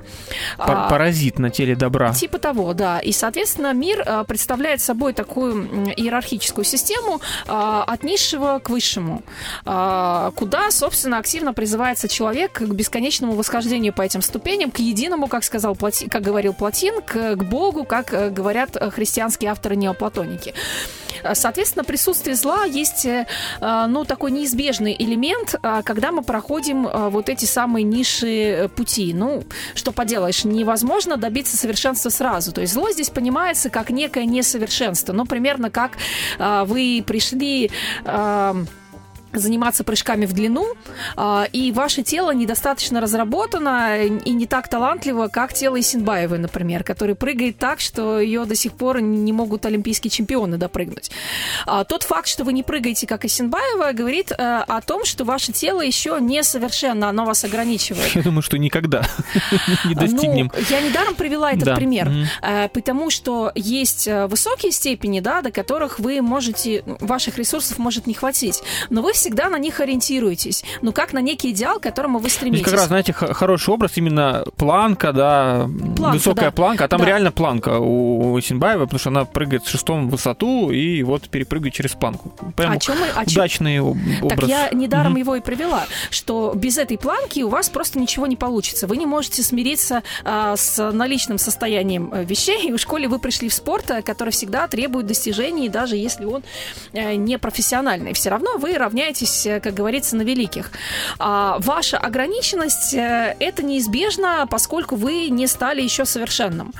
[0.58, 2.12] Пар- А, Паразит на теле добра.
[2.12, 2.98] Типа того, да.
[2.98, 9.22] И, соответственно, мир а, представляет собой такую иерархическую систему а, от низшего к высшему,
[10.36, 15.76] куда, собственно, активно призывается человек к бесконечному восхождению по этим ступеням, к единому, как сказал
[15.76, 20.56] Плати- как говорил Платин, к, к Богу, как э, говорят э, христианские авторы неоплатоники.
[21.24, 23.26] А, Соответственно, присутствие зла есть, э,
[23.62, 29.14] ну, такой неизбежный элемент, когда мы проходим а, вот эти самые ниши э, пути.
[29.14, 29.44] Ну,
[29.76, 32.52] что поделаешь, невозможно добиться совершенства сразу.
[32.52, 35.14] То есть зло здесь понимается как некое несовершенство.
[35.14, 35.98] Ну, примерно как
[36.40, 37.72] а, вы пришли...
[39.34, 40.66] заниматься прыжками в длину,
[41.16, 47.16] а, и ваше тело недостаточно разработано и не так талантливо, как тело Исинбаевой, например, который
[47.16, 51.12] прыгает так, что ее до сих пор не могут олимпийские чемпионы допрыгнуть.
[51.66, 54.36] А, Тот факт, что вы не прыгаете, как Исинбаева, говорит э,
[54.68, 58.16] о том, что ваше тело еще несовершенно, оно вас ограничивает.
[58.16, 59.04] Я думаю, что никогда
[59.86, 60.52] не достигнем.
[60.54, 61.76] Ну, я недаром привела этот Да.
[61.76, 62.12] пример,
[62.42, 68.08] э, потому что есть э, высокие степени, да, до которых вы можете, ваших ресурсов может
[68.08, 70.64] не хватить, но вы все всегда на них ориентируетесь.
[70.82, 72.66] Ну, как на некий идеал, к которому вы стремитесь.
[72.66, 76.52] как раз, знаете, хороший образ именно планка, да, Планка, высокая да.
[76.52, 77.06] планка, а там Да.
[77.08, 81.74] реально планка у Синбаева, потому что она прыгает с шестом в высоту и вот перепрыгивает
[81.74, 82.34] через планку.
[82.58, 84.40] Прям О чем мы- о чем- удачный об- образ.
[84.42, 85.20] Так я недаром Мгм.
[85.20, 88.88] его и привела, что без этой планки у вас просто ничего не получится.
[88.88, 92.68] Вы не можете смириться а, с наличным состоянием э, вещей.
[92.68, 96.44] И в школе вы пришли в спорт, э, который всегда требует достижений, даже если он
[96.94, 98.14] э, не профессиональный.
[98.14, 100.72] Все равно вы равняетесь, э, как говорится, на великих.
[101.20, 106.74] А ваша ограниченность э, это неизбежно, поскольку вы не стали еще совершенным.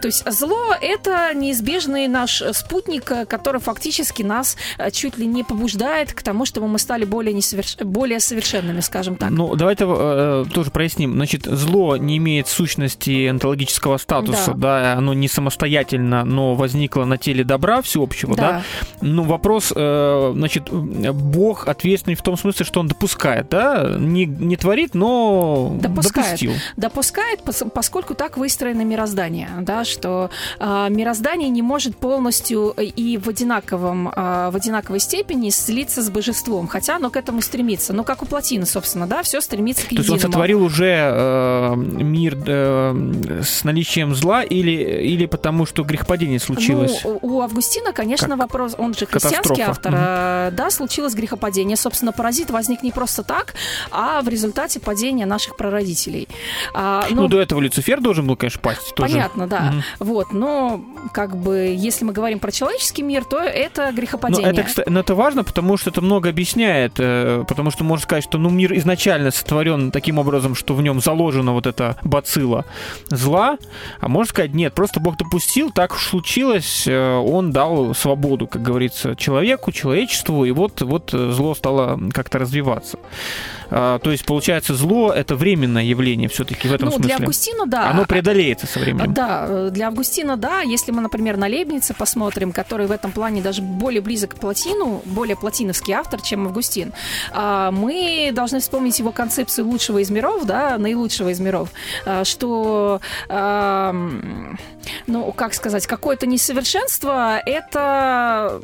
[0.00, 4.56] То есть зло это неизбежный наш спутник, э, который фактически нас
[4.92, 9.30] чуть ли не побуждает к тому, чтобы мы стали более, несоверш- более совершенными, скажем так.
[9.30, 11.14] Ну, давайте э, тоже проясним.
[11.14, 17.44] Значит, зло не имеет сущности онтологического статуса, да, оно не самостоятельно, но возникло на теле
[17.44, 18.62] добра всеобщего, да.
[19.00, 24.56] Ну, вопрос, э, значит, Бог ответственный в том смысле, что он допускает, да, не, не
[24.56, 26.26] творит, но Допускает.
[26.28, 26.52] допустил.
[26.76, 33.28] допускает, пос- поскольку так выстроено мироздание, да, что а, мироздание не может полностью и в
[33.28, 37.92] одинаковом а, в одинаковой степени слиться с божеством, хотя оно к этому стремится.
[37.92, 40.32] Ну, как у Плотины, собственно, да, все стремится к То есть он единому.
[40.32, 44.70] сотворил уже э, мир э, с наличием зла или,
[45.02, 47.00] или потому, что грехопадение случилось?
[47.04, 49.70] Ну, у Августина, конечно, Как вопрос, он же христианский катастрофа.
[49.70, 51.63] автор, э, да, случилось грехопадение.
[51.76, 53.54] Собственно, паразит возник не просто так,
[53.90, 56.28] а в результате падения наших прародителей.
[56.74, 59.12] А, ну, ну, до этого Люцифер должен был, конечно, пасть тоже.
[59.12, 59.60] Понятно, да.
[59.72, 59.82] Мгм.
[59.98, 60.80] Вот, но
[61.12, 64.52] как бы, если мы говорим про человеческий мир, то это Но грехопадение.
[64.52, 68.24] это, кстати, но это важно, потому что это много объясняет, э, потому что можно сказать,
[68.24, 72.64] что ну, мир изначально сотворен таким образом, что в нем заложена вот эта бацилла
[73.10, 73.58] зла,
[74.00, 78.62] а можно сказать, нет, просто Бог допустил, так уж случилось, э, он дал свободу, как
[78.62, 82.98] говорится, человеку, человечеству, и вот, вот э, зло стало как-то развиваться.
[83.70, 87.06] А, То есть, получается, зло— это временное явление все-таки в этом ну, смысле.
[87.06, 87.90] для Августина, да.
[87.90, 89.12] Оно преодолеется со временем.
[89.14, 90.60] Да, для Августина, да.
[90.60, 95.02] Если мы, например, на Лейбница посмотрим, который в этом плане даже более близок к Платину,
[95.04, 96.92] более платиновский автор, чем Августин,
[97.32, 101.70] а, мы должны вспомнить его концепцию лучшего из миров, да, наилучшего из миров,
[102.04, 103.00] а, что,
[105.06, 108.60] ну, как сказать, какое-то несовершенство— это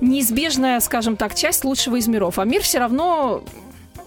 [0.00, 2.38] неизбежная, скажем так, часть лучшего из миров.
[2.38, 3.44] А мир все равно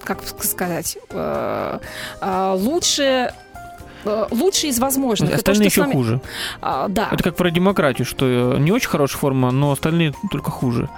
[0.04, 1.80] как сказать, э,
[2.22, 3.34] э, лучше
[4.06, 5.30] э, лучше из возможных.
[5.30, 6.22] То, Остальные что еще нами- хуже.
[6.62, 7.10] А, да.
[7.12, 10.90] Это как про демократию, что не очень хорошая форма, но остальные только хуже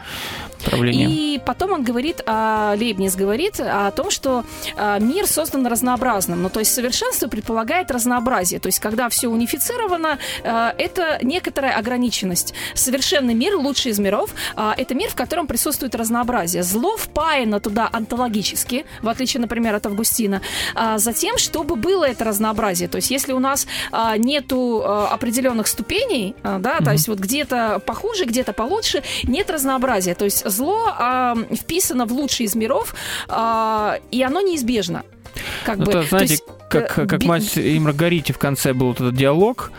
[0.62, 1.08] правления.
[1.08, 4.44] И потом он говорит, а, Лейбниц говорит о том, что
[4.76, 6.42] а, мир создан разнообразным.
[6.42, 8.60] Ну, то есть совершенство предполагает разнообразие.
[8.60, 12.54] То есть когда все унифицировано, а, это некоторая ограниченность.
[12.74, 16.64] Совершенный мир, лучший из миров, а, это мир, в котором присутствует разнообразие.
[16.64, 20.42] Зло впаяно туда онтологически, в отличие, например, от Августина,
[20.76, 22.88] а, затем, чтобы было это разнообразие.
[22.88, 27.20] То есть если у нас а, нету а, определенных ступеней, а, да, то есть вот
[27.20, 30.16] где-то похуже, где-то получше, нет разнообразия.
[30.16, 32.94] То есть зло а, вписано в лучший из миров,
[33.28, 35.04] а, и оно неизбежно.
[35.66, 38.74] Как Ну, бы, это, то знаете, есть, как, э, как мать и Маргарите в конце
[38.74, 39.72] был вот этот диалог,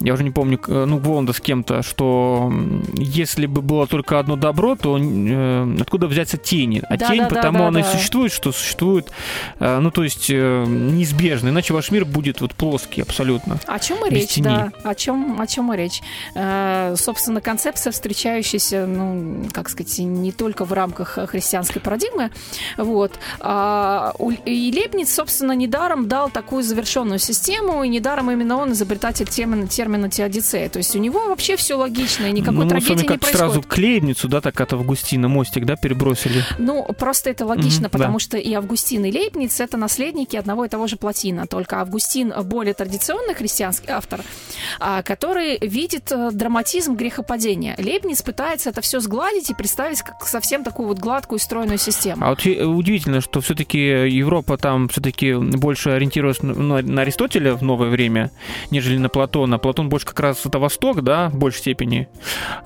[0.00, 2.52] я уже не помню, к- ну, Воланда с кем-то, что
[2.94, 6.82] если бы было только одно добро, то э, откуда взяться тени?
[6.88, 7.88] А Да, тень, да, да, потому да, она и да.
[7.90, 9.10] существует, что существует,
[9.58, 13.58] э, ну, то есть э, неизбежно, иначе ваш мир будет вот плоский абсолютно.
[13.66, 14.44] О чем и речь, тени.
[14.44, 14.72] да.
[14.84, 16.00] О чем, о чем и речь.
[16.34, 22.30] Э, собственно, концепция, встречающаяся, ну, как сказать, не только в рамках э, христианской парадигмы.
[22.76, 23.12] Вот.
[23.40, 24.12] А,
[24.44, 30.10] и Лейбниц, собственно, недаром дал такую завершенную систему, и недаром именно он изобретатель термина, термина
[30.10, 30.68] теодицея.
[30.68, 33.36] То есть у него вообще все логично, и никакой ну, трагедии не как происходит.
[33.36, 36.44] сразу к Лейбницу, да, так от Августина мостик, да, перебросили.
[36.58, 38.18] Ну, просто это логично, Мгм, потому да.
[38.18, 41.46] что и Августин, и Лейбниц— это наследники одного и того же Платина.
[41.46, 44.20] Только Августин более традиционный христианский автор,
[44.80, 47.74] а, который видит э, драматизм грехопадения.
[47.78, 52.24] Лейбниц пытается это все сгладить и представить как совсем такую вот гладкую, стройную систему.
[52.24, 57.62] А вот удивительно, что все-таки Европа там все-таки больше ориентировалась на, ну, на Аристотеля в
[57.62, 58.30] новое время,
[58.70, 59.58] нежели на Платона.
[59.58, 62.08] Платон больше как раз это Восток, да, в большей степени.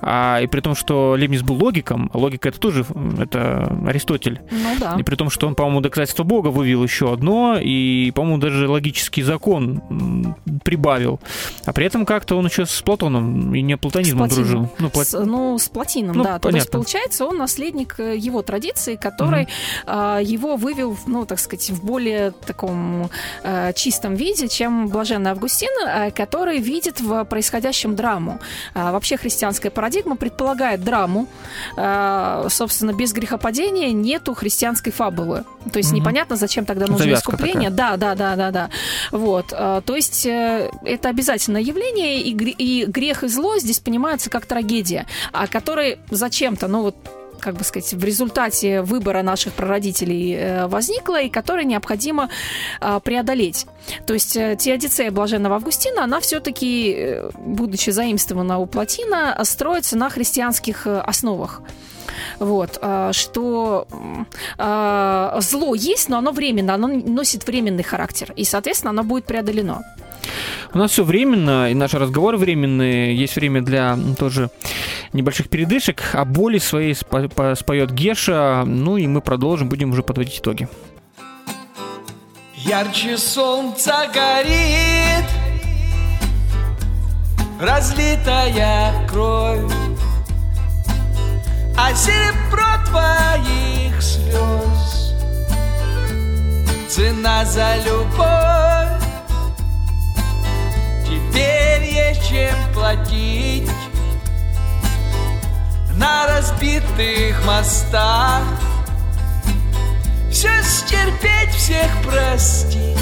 [0.01, 2.85] А, и при том, что Лебниц был логиком, а логика это тоже
[3.19, 4.41] это Аристотель.
[4.51, 4.95] Ну да.
[4.99, 9.21] И при том, что он, по-моему, доказательство Бога вывел еще одно, и, по-моему, даже логический
[9.23, 11.19] закон прибавил.
[11.65, 14.43] А при этом как-то он еще с Платоном и неоплатонизмом С Платином.
[14.63, 14.75] дружил.
[14.79, 16.39] Ну, Пла- С- ну, с Платином, Ну, да.
[16.39, 16.71] То есть, понятно.
[16.71, 19.47] получается, он наследник э, его традиции, который
[19.85, 22.14] а, его вывел, ну, так сказать, в более
[22.45, 23.09] таком
[23.43, 28.39] э, чистом виде, чем блаженный Августин, э, который видит в происходящем драму.
[28.73, 31.27] Э, вообще христианская парадигма предполагает драму.
[31.77, 35.43] Э, собственно, без грехопадения нету христианской фабулы.
[35.71, 36.01] То есть Мгм.
[36.01, 37.69] непонятно, зачем тогда нужно Завязка искупление.
[37.69, 38.69] Да, да, да, да, да.
[39.11, 39.47] Вот.
[39.51, 44.45] э, То есть э, это обязательное явление, и и грех и зло здесь понимаются как
[44.45, 46.95] трагедия, а который зачем-то, ну вот
[47.39, 52.29] как бы сказать, в результате выбора наших прародителей э, возникла и которое необходимо
[52.79, 53.65] а, преодолеть.
[54.05, 60.87] То есть э, теодицея блаженного Августина, она все-таки, будучи заимствована у Платина, строится на христианских
[60.87, 61.61] э, основах.
[62.39, 62.79] Вот,
[63.11, 63.87] что
[64.57, 69.83] зло есть, но оно временно, оно носит временный характер, и, соответственно, оно будет преодолено.
[70.73, 73.15] У нас все временно, и наши разговоры временные.
[73.15, 74.49] Есть время для тоже
[75.13, 76.03] небольших передышек.
[76.13, 78.63] О боли своей спо- по- споет Геша.
[78.65, 80.67] Ну и мы продолжим, будем уже подводить итоги.
[82.55, 85.25] Ярче солнца горит
[87.61, 89.71] Разлитая кровь
[91.77, 95.13] А серебро твоих слез
[96.89, 99.04] Цена за любовь
[101.05, 103.69] Теперь есть чем платить.
[105.95, 108.43] На разбитых мостах.
[110.29, 112.97] Все стерпеть, всех простить.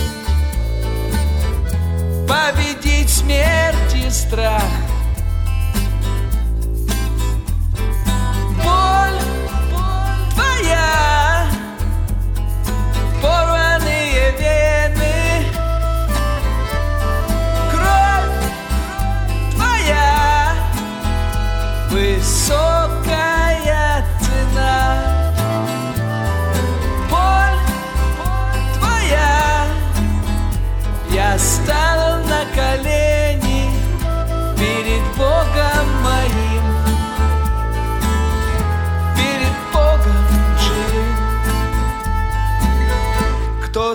[2.27, 4.61] Победить смерть и страх.
[8.63, 9.19] Боль,
[9.71, 11.47] боль твоя.
[13.21, 13.62] Порванные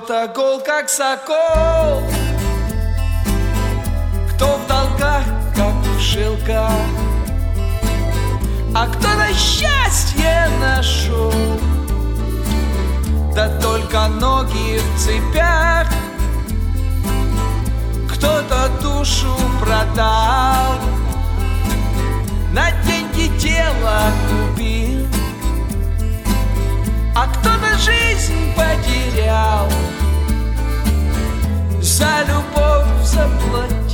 [0.08, 2.02] Кто-то гол, как сокол.
[4.30, 6.72] Кто в долгах, как в шелках.
[8.74, 11.30] А кто-то счастье нашел?
[13.34, 15.86] Да только ноги в цепях.
[18.10, 20.72] Кто-то душу продал.
[22.54, 25.06] На деньги тело купил.
[27.14, 29.68] А кто-то жизнь потерял
[31.88, 33.87] За любовь заплатил Боль,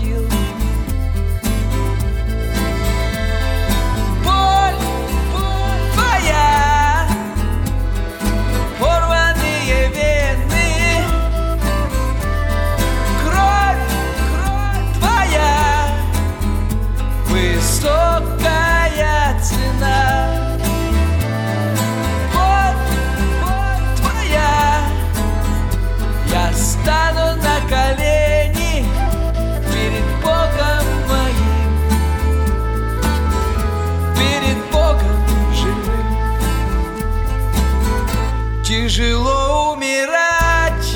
[38.95, 40.95] Тяжело умирать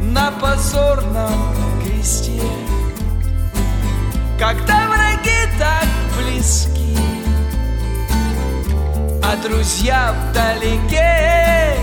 [0.00, 2.42] на позорном кресте,
[4.36, 5.86] когда враги так
[6.18, 6.98] близки,
[9.22, 11.76] а друзья вдалеке.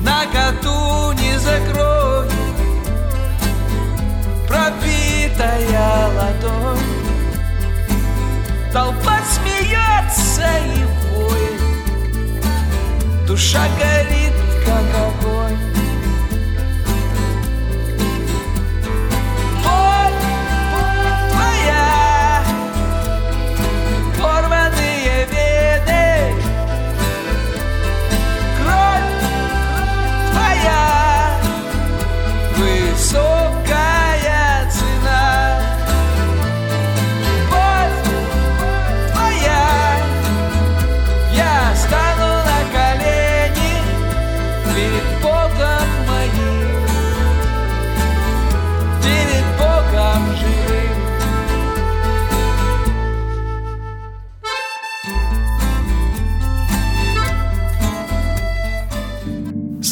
[0.00, 2.30] Наготу не закрою
[4.46, 6.80] пробитая ладонь.
[8.74, 10.89] Толпа смеется и
[13.40, 14.49] chacarito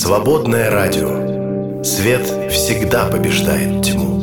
[0.08, 1.84] Свободное радио.
[1.84, 4.17] Свет всегда побеждает тьму.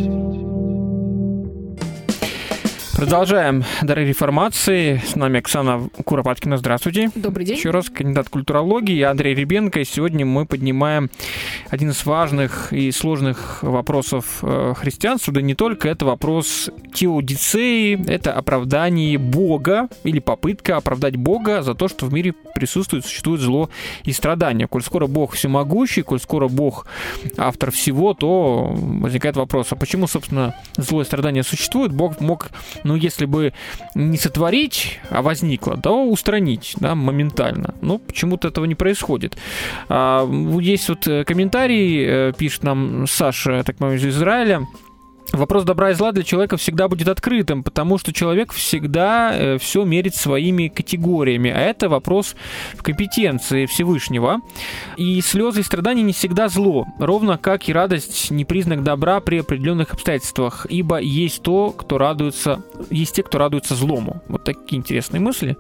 [2.96, 5.02] Продолжаем дары реформации.
[5.06, 6.56] С нами Оксана Куропаткина.
[6.56, 7.12] Здравствуйте.
[7.14, 7.58] Добрый день.
[7.58, 11.10] Еще раз кандидат культурологии, я Андрей Ребенко, и сегодня мы поднимаем
[11.70, 18.32] один из важных и сложных вопросов э, христианства, да не только, это вопрос теодицеи, это
[18.32, 23.70] оправдание Бога или попытка оправдать Бога за то, что в мире присутствует, существует зло
[24.06, 24.68] и страдания.
[24.68, 26.88] Коль скоро Бог всемогущий, коль скоро Бог
[27.38, 31.92] автор всего, то возникает вопрос, а почему, собственно, зло и страдания существует?
[31.92, 32.50] Бог мог,
[32.86, 33.54] ну, если бы
[33.96, 37.74] не сотворить, а возникло, то устранить, да, моментально.
[37.82, 39.38] Но почему-то этого не происходит.
[39.90, 40.26] А,
[40.62, 44.62] есть вот э, комментарий, э, пишет нам Саша, так понимаю, из Израиля.
[45.32, 50.16] Вопрос добра и зла для человека всегда будет открытым, потому что человек всегда все мерит
[50.16, 52.36] своими категориями, а это вопрос
[52.76, 54.40] в компетенции Всевышнего.
[54.96, 59.40] И слезы и страдания не всегда зло, ровно как и радость не признак добра при
[59.40, 64.22] определенных обстоятельствах, ибо есть то, кто радуется, есть те, кто радуется злому.
[64.30, 65.58] Вот такие интересные мысли.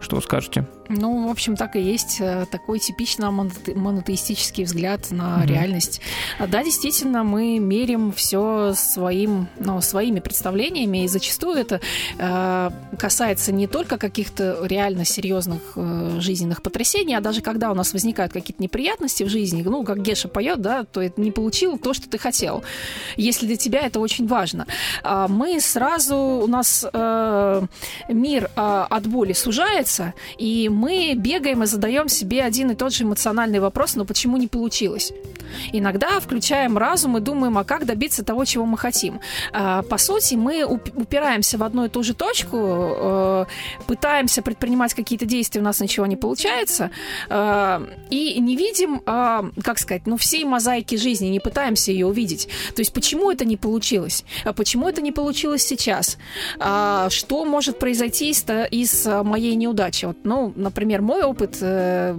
[0.00, 0.66] Что вы скажете?
[0.88, 5.46] Ну, в общем, так и есть э, такой типично моноте- монотеистический взгляд на Мгм.
[5.46, 6.00] реальность.
[6.38, 11.80] А, Да, действительно, мы мерим все своим, ну, своими представлениями, и зачастую это
[12.18, 17.92] э, касается не только каких-то реально серьезных э, жизненных потрясений, а даже когда у нас
[17.92, 21.94] возникают какие-то неприятности в жизни, ну, как Геша поет, да, то это не получил то,
[21.94, 22.62] что ты хотел.
[23.16, 24.66] Если для тебя это очень важно.
[25.02, 27.62] А Мы сразу, у нас э,
[28.08, 33.04] мир э, от боли сужается, и мы бегаем и задаем себе один и тот же
[33.04, 35.12] эмоциональный вопрос, но почему не получилось?
[35.72, 39.20] Иногда включаем разум и думаем, а как добиться того, чего мы хотим.
[39.52, 43.44] А, По сути, мы уп- упираемся в одну и ту же точку, э,
[43.86, 46.90] пытаемся предпринимать какие-то действия, у нас ничего не получается,
[47.28, 52.48] э, и не видим, а, как сказать, ну, всей мозаики жизни, не пытаемся ее увидеть.
[52.74, 54.24] То есть почему это не получилось?
[54.44, 56.16] А Почему это не получилось сейчас?
[56.58, 60.06] А, Что может произойти из, моей неудачи?
[60.06, 62.16] Вот, ну, например, мой опыт, э,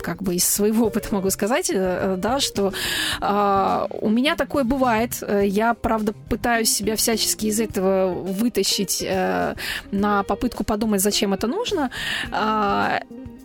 [0.00, 2.72] как бы из своего опыта могу сказать, э, да, что
[3.20, 5.22] а, у меня такое бывает.
[5.22, 9.06] Э, Я, правда, пытаюсь себя всячески из этого вытащить
[9.90, 11.90] на попытку подумать, зачем это нужно.
[12.32, 13.00] А,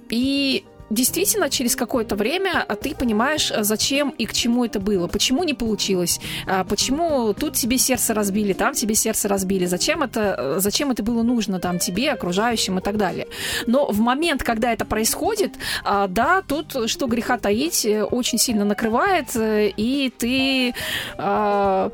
[0.10, 0.64] И
[0.94, 5.44] действительно, через какое-то время а, ты понимаешь, а, зачем и к чему это было, почему
[5.44, 10.56] не получилось, а, почему тут тебе сердце разбили, там тебе сердце разбили, зачем это, э,
[10.60, 13.28] зачем это было нужно там тебе, окружающим и так далее.
[13.68, 19.36] Но в момент, когда это происходит, да, тут, что греха таить, э, очень сильно накрывает,
[19.36, 20.74] э, и ты
[21.18, 21.89] э,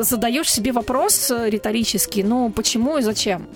[0.00, 3.46] задаешь себе вопрос э, риторический, ну почему и зачем?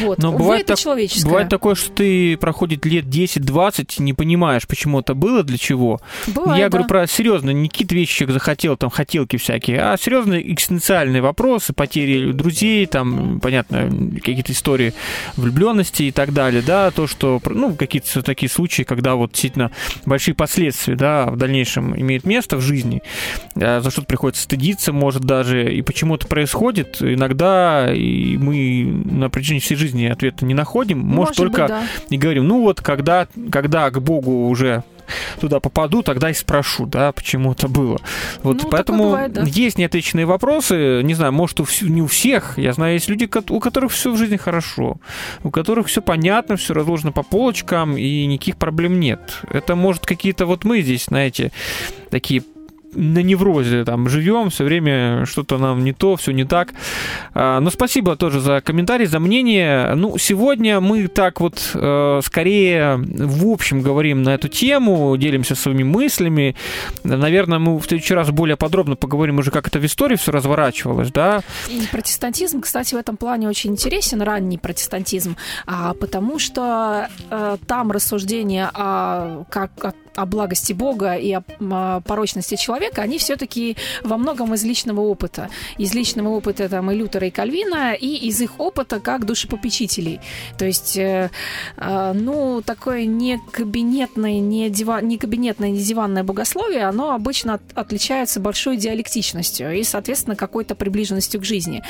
[0.00, 0.18] Вот.
[0.18, 1.24] Но Увы, бывает это так- человеческое.
[1.28, 6.00] Бывает такое, что ты проходит лет 10-20, не понимаешь, почему это было, для чего.
[6.28, 6.70] Бывает, Я да.
[6.70, 12.32] говорю про серьезно, не какие-то вещи захотел, там, хотелки всякие, а серьезные экзистенциальные вопросы, потери
[12.32, 14.94] друзей, там, понятно, какие-то истории
[15.36, 19.70] влюбленности и так далее, да, то, что, ну, какие-то такие случаи, когда вот действительно
[20.06, 23.02] большие последствия, да, в дальнейшем имеют место в жизни,
[23.54, 29.30] э, за что-то приходится стыдиться, может даже, и почему это происходит, иногда и мы на
[29.30, 29.81] протяжении всей жизни
[30.12, 31.82] ответа не находим, может, быть, только да.
[32.08, 34.84] и говорим, ну вот когда, когда к Богу уже
[35.40, 38.00] туда попаду, тогда и спрошу, да, почему это было.
[38.42, 39.42] Вот Ну, поэтому бывает, да.
[39.42, 43.60] есть неотвеченные вопросы, не знаю, может, у не у всех, я знаю, есть люди, у
[43.60, 44.98] которых все в жизни хорошо,
[45.42, 49.40] у которых все понятно, все разложено по полочкам, и никаких проблем нет.
[49.48, 51.52] Это может какие-то вот мы здесь, знаете,
[52.10, 52.42] такие
[52.94, 56.74] на неврозе там живем, все время что-то нам не то, все не так.
[57.34, 59.94] А, Но спасибо тоже за комментарий, за мнение.
[59.94, 65.82] Ну, сегодня мы так вот э, скорее в общем говорим на эту тему, делимся своими
[65.82, 66.56] мыслями.
[67.04, 71.10] Наверное, мы в следующий раз более подробно поговорим уже, как это в истории все разворачивалось,
[71.10, 71.42] да?
[71.68, 75.36] И протестантизм, кстати, в этом плане очень интересен, ранний протестантизм,
[75.66, 82.56] а, потому что э, там рассуждения о, как, о, о благости Бога и о, порочности
[82.56, 85.48] человека, они все-таки во многом из личного опыта.
[85.78, 90.20] Из личного опыта там, и Лютера, и Кальвина, и из их опыта как душепопечителей.
[90.58, 91.30] То есть, э,
[91.76, 97.62] э, ну, такое не кабинетное, не, дива, не кабинетное, не диванное богословие, оно обычно от-
[97.74, 101.82] отличается большой диалектичностью и, соответственно, какой-то приближенностью к жизни.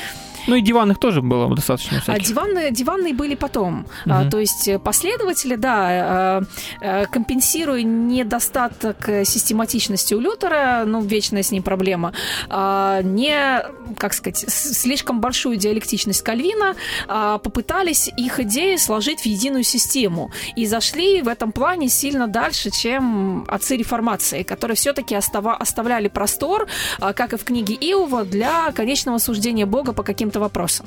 [0.47, 2.27] Ну и диванных тоже было достаточно А всяких.
[2.27, 3.85] диванные, диванные были потом.
[4.05, 4.29] А, Мгм.
[4.29, 6.41] то есть э, последователи, да, э,
[6.81, 7.81] э, компенсируя
[8.13, 12.13] недостаток э, систематичности у Лютера, ну, вечная с ним проблема,
[12.49, 13.63] а, не,
[13.97, 16.75] как сказать, слишком большую диалектичность Кальвина,
[17.07, 22.69] а, попытались их идеи сложить в единую систему и зашли в этом плане сильно дальше,
[22.71, 26.67] чем отцы реформации, которые все-таки оставляли простор,
[26.99, 30.85] а, как и в книге Иова, для конечного суждения Бога по каким-то вопросам.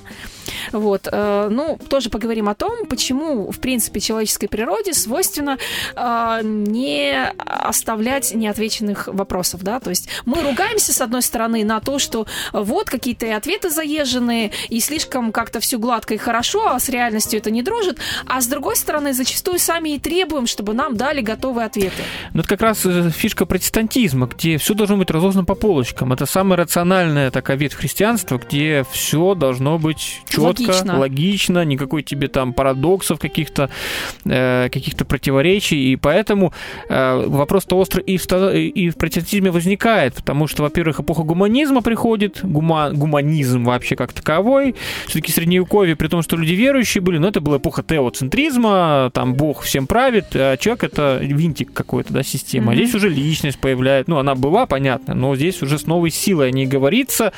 [0.72, 1.08] Вот.
[1.10, 5.58] э, Ну, тоже поговорим о том, почему, в принципе, человеческой природе свойственно
[5.94, 6.40] э,
[7.16, 12.26] не оставлять неотвеченных вопросов, да, то есть мы ругаемся, с одной стороны, на то, что
[12.52, 17.50] вот какие-то ответы заезженные, и слишком как-то все гладко и хорошо, а с реальностью это
[17.50, 22.02] не дружит, а с другой стороны, зачастую сами и требуем, чтобы нам дали готовые ответы.
[22.32, 26.12] Ну, это как раз э, фишка протестантизма, где все должно быть разложено по полочкам.
[26.12, 30.98] Это самая рациональная такая ветвь христианства, где все должно быть четко, Логично.
[30.98, 33.70] логично, никакой тебе там парадоксов каких-то,
[34.24, 35.92] э, каких-то противоречий.
[35.92, 36.52] И поэтому
[36.88, 42.40] э, вопрос-то острый и в, и в протестантизме возникает, потому что, во-первых, эпоха гуманизма приходит,
[42.42, 44.74] гума- гуманизм вообще как таковой.
[45.06, 49.62] Все-таки средневековье, при том, что люди верующие были, но это была эпоха теоцентризма, там Бог
[49.62, 52.72] всем правит, а человек это винтик какой-то, да, система.
[52.72, 52.82] А Мгм.
[52.84, 54.10] здесь уже личность появляется.
[54.10, 57.32] Ну, она была, понятно, но здесь уже с новой силой о ней говорится.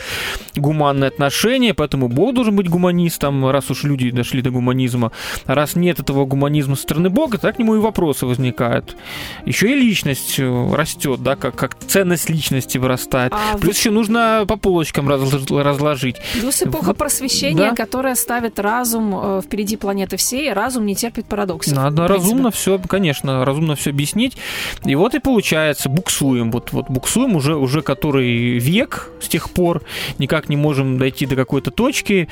[0.56, 5.12] Гуманное отношение, поэтому Бог должен быть гуманистом, раз уж люди дошли до гуманизма.
[5.46, 8.96] А раз нет этого гуманизма со стороны Бога, так к нему и вопросы возникают.
[9.44, 13.32] Еще и личность э, растет, да, как, как ценность личности вырастает.
[13.34, 16.16] А Плюс еще нужно по полочкам разлож- разложить.
[16.34, 17.74] Плюс эпоха Вот, просвещения, да.
[17.74, 21.74] которая ставит разум э, впереди планеты всей, разум не терпит парадоксов.
[21.74, 24.36] Надо разумно все, конечно, разумно все объяснить.
[24.84, 26.50] И вот и получается, буксуем.
[26.50, 29.82] Вот, вот буксуем уже, уже который век с тех пор,
[30.18, 32.28] никак не можем дойти до какой-то точки,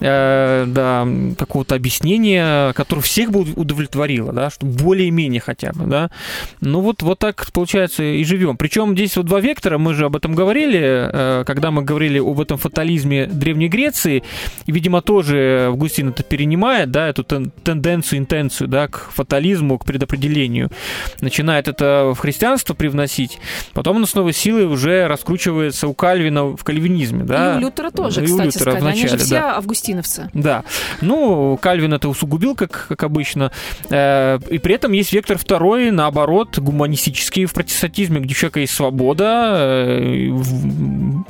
[0.00, 6.10] э, до какого-то объяснения, которое всех бы удовлетворило, да, что более-менее хотя бы, да.
[6.70, 8.56] Ну вот, вот так, получается, и живем.
[8.56, 10.80] Причем здесь вот два вектора, мы же об этом говорили,
[11.12, 14.22] э, когда мы говорили об этом фатализме Древней Греции,
[14.66, 19.84] и, видимо, тоже Августин это перенимает, да, эту тен- тенденцию, интенцию, да, к фатализму, к
[19.84, 20.70] предопределению.
[21.20, 23.38] Начинает это в христианство привносить,
[23.74, 27.54] потом оно с новой силой уже раскручивается у Кальвина в кальвинизме, да.
[27.54, 28.82] И у Лютера тоже, И у кстати Лютера сказать.
[28.92, 29.56] Они же вначале, все да.
[29.56, 30.30] августиновцы.
[30.34, 30.64] Да.
[31.00, 33.50] Ну, Кальвин это усугубил, как, как обычно.
[33.90, 38.74] Э, И при этом есть вектор второй, наоборот, гуманистический в протестантизме, где у человека есть
[38.74, 40.30] свобода, э,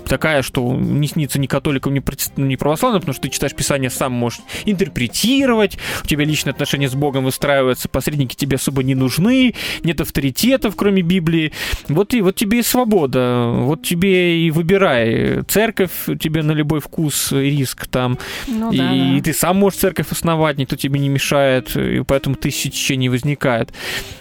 [0.06, 2.02] такая, что не снится ни католикам, ни,
[2.40, 6.94] ни православным, потому что ты читаешь Писание, сам можешь интерпретировать, у тебя личные отношения с
[6.94, 9.54] Богом выстраиваются, посредники тебе особо не нужны,
[9.84, 11.52] нет авторитетов, кроме Библии.
[11.88, 15.42] Вот, и, вот тебе и свобода, вот тебе и выбирай.
[15.48, 19.24] Церковь тебе на любой вкус и риск там, Ну и, да, и да.
[19.24, 23.72] ты сам можешь церковь основать, никто тебе не мешает, и поэтому тысячи течений возникает.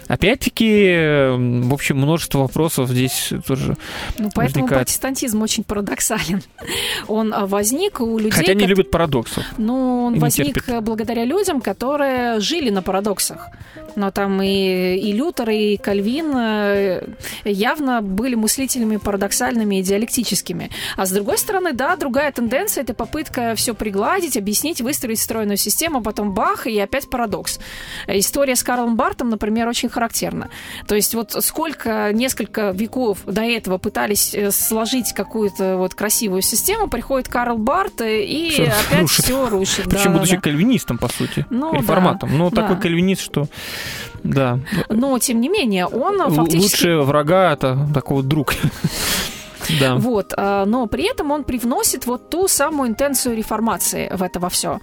[0.08, 3.76] Опять-таки, в общем, множество вопросов здесь тоже.
[4.18, 4.82] Ну, поэтому возникает.
[4.82, 6.42] протестантизм очень парадоксален.
[7.08, 8.30] Он а, возник у людей...
[8.30, 9.44] Хотя не кот- любят парадоксов.
[9.58, 10.82] Ну, он возник терпит.
[10.82, 13.48] благодаря людям, которые жили на парадоксах.
[13.96, 17.02] Но там и, и Лютер, и Кальвин э,
[17.44, 20.70] явно были мыслителями парадоксальными и диалектическими.
[20.96, 25.98] А с другой стороны, да, другая тенденция– это попытка все пригладить, объяснить, выстроить стройную систему,
[25.98, 27.58] а потом бах, и опять парадокс.
[28.06, 30.50] История с Карлом Бартом, например, очень характерна.
[30.86, 36.88] То есть вот сколько, несколько веков до этого пытались э, сложить какую-то вот красивую систему,
[36.88, 39.24] приходит Карл Барт э, и Всё опять рушит.
[39.24, 39.84] все рушит.
[39.88, 40.40] Причем да, будучи да.
[40.42, 42.36] кальвинистом, по сути, Ну, реформатом.
[42.36, 42.62] Но да.
[42.62, 43.46] такой кальвинист, что
[44.22, 44.60] да.
[44.88, 46.86] Но, тем не менее, он фактически...
[46.86, 48.54] Лучше врага это такой вот друг.
[49.78, 49.96] Да.
[49.96, 54.48] Вот, а, но при этом он привносит вот ту самую интенцию реформации в это во
[54.48, 54.80] все.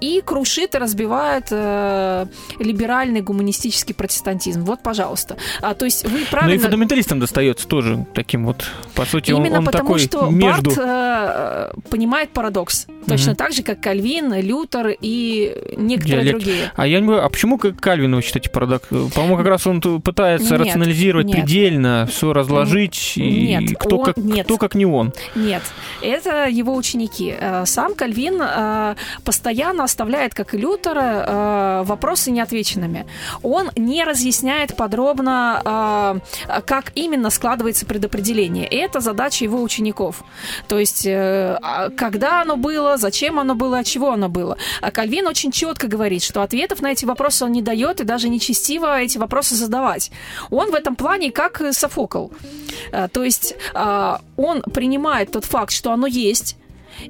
[0.00, 2.26] И крушит и разбивает э,
[2.58, 4.62] либеральный гуманистический протестантизм.
[4.64, 5.36] Вот, пожалуйста.
[5.60, 6.60] А, То есть вы Ну и правильно...
[6.62, 10.70] фундаменталистам достается тоже таким вот, по сути, он, Именно он потому, такой что между.
[10.70, 12.86] Барт э, понимает парадокс.
[13.06, 13.36] Точно Мгм.
[13.36, 16.44] так же, как Кальвин, Лютер и некоторые Диалект.
[16.44, 16.72] другие.
[16.76, 18.88] А я не понимаю, а почему Кальвин вы считаете парадокс?
[18.88, 21.36] По-моему, как раз он пытается Нет, рационализировать нет.
[21.36, 24.46] предельно, все разложить, и Нет, кто, он- как, нет.
[24.46, 25.12] кто как не он.
[25.34, 25.62] Нет,
[26.00, 27.34] это его ученики.
[27.38, 33.06] Э, Сам Кальвин э, постоянно оставляет, как и Лютер, э, вопросы неотвеченными.
[33.42, 36.20] Он не разъясняет подробно,
[36.66, 38.66] как именно складывается предопределение.
[38.68, 40.22] И это задача его учеников.
[40.68, 44.56] То есть, а когда оно было, зачем оно было, от чего оно было.
[44.80, 48.28] А Кальвин очень четко говорит, что ответов на эти вопросы он не дает и даже
[48.28, 50.10] нечестиво эти вопросы задавать.
[50.50, 52.28] Он в этом плане как Софокл.
[53.12, 53.54] То есть
[54.36, 56.56] он принимает тот факт, что оно есть,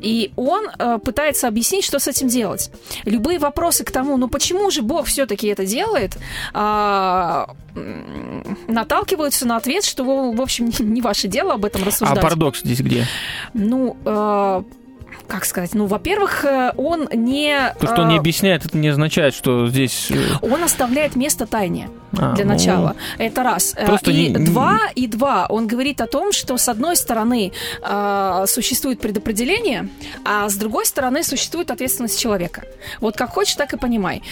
[0.02, 2.70] И он э, пытается объяснить, что с этим делать.
[3.04, 6.16] Любые вопросы к тому, ну почему же Бог все-таки это делает,
[6.54, 12.20] а, м, наталкиваются на ответ, что, в общем, не ваше дело об этом А рассуждать.
[12.22, 13.06] парадокс здесь где?
[13.54, 14.62] Ну, э,
[15.32, 17.74] как сказать, ну, во-первых, э, он не...
[17.80, 20.10] То, что он не э, объясняет, это не означает, что здесь...
[20.10, 22.96] э, он оставляет место тайне а, для ну, начала.
[23.16, 23.74] Это раз.
[23.86, 25.46] Просто и не- два, и два.
[25.48, 27.52] Он говорит о том, что с одной стороны
[28.46, 29.88] существует предопределение,
[30.24, 32.64] а с другой стороны существует ответственность человека.
[33.00, 34.22] Вот как хочешь, так и понимай.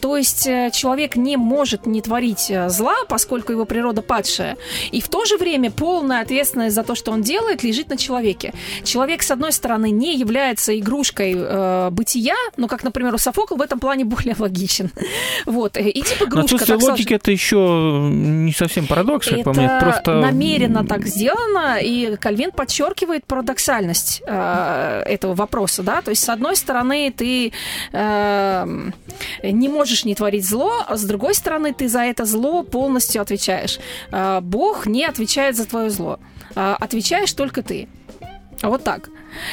[0.00, 4.56] То есть человек не может не творить зла, поскольку его природа падшая.
[4.90, 8.52] И в то же время полная ответственность за то, что он делает, лежит на человеке.
[8.82, 13.60] Человек, с одной стороны, не является игрушкой э, бытия, но, как, например, у Софокл в
[13.60, 14.90] этом плане более логичен.
[15.46, 15.76] Вот.
[15.76, 16.56] И типа Но игрушка.
[16.56, 17.56] отсутствие так логики это еще
[18.12, 19.66] не совсем парадокс, как по мне.
[19.66, 26.24] Это Просто намеренно так сделано, и Кальвин подчеркивает парадоксальность э, этого вопроса, да, то есть
[26.24, 27.52] с одной стороны ты
[27.92, 28.90] э,
[29.42, 33.78] не можешь не творить зло, а с другой стороны ты за это зло полностью отвечаешь.
[34.10, 36.18] Э, Бог не отвечает за твое зло,
[36.54, 37.88] Э, отвечаешь только ты.
[38.62, 39.08] Вот так.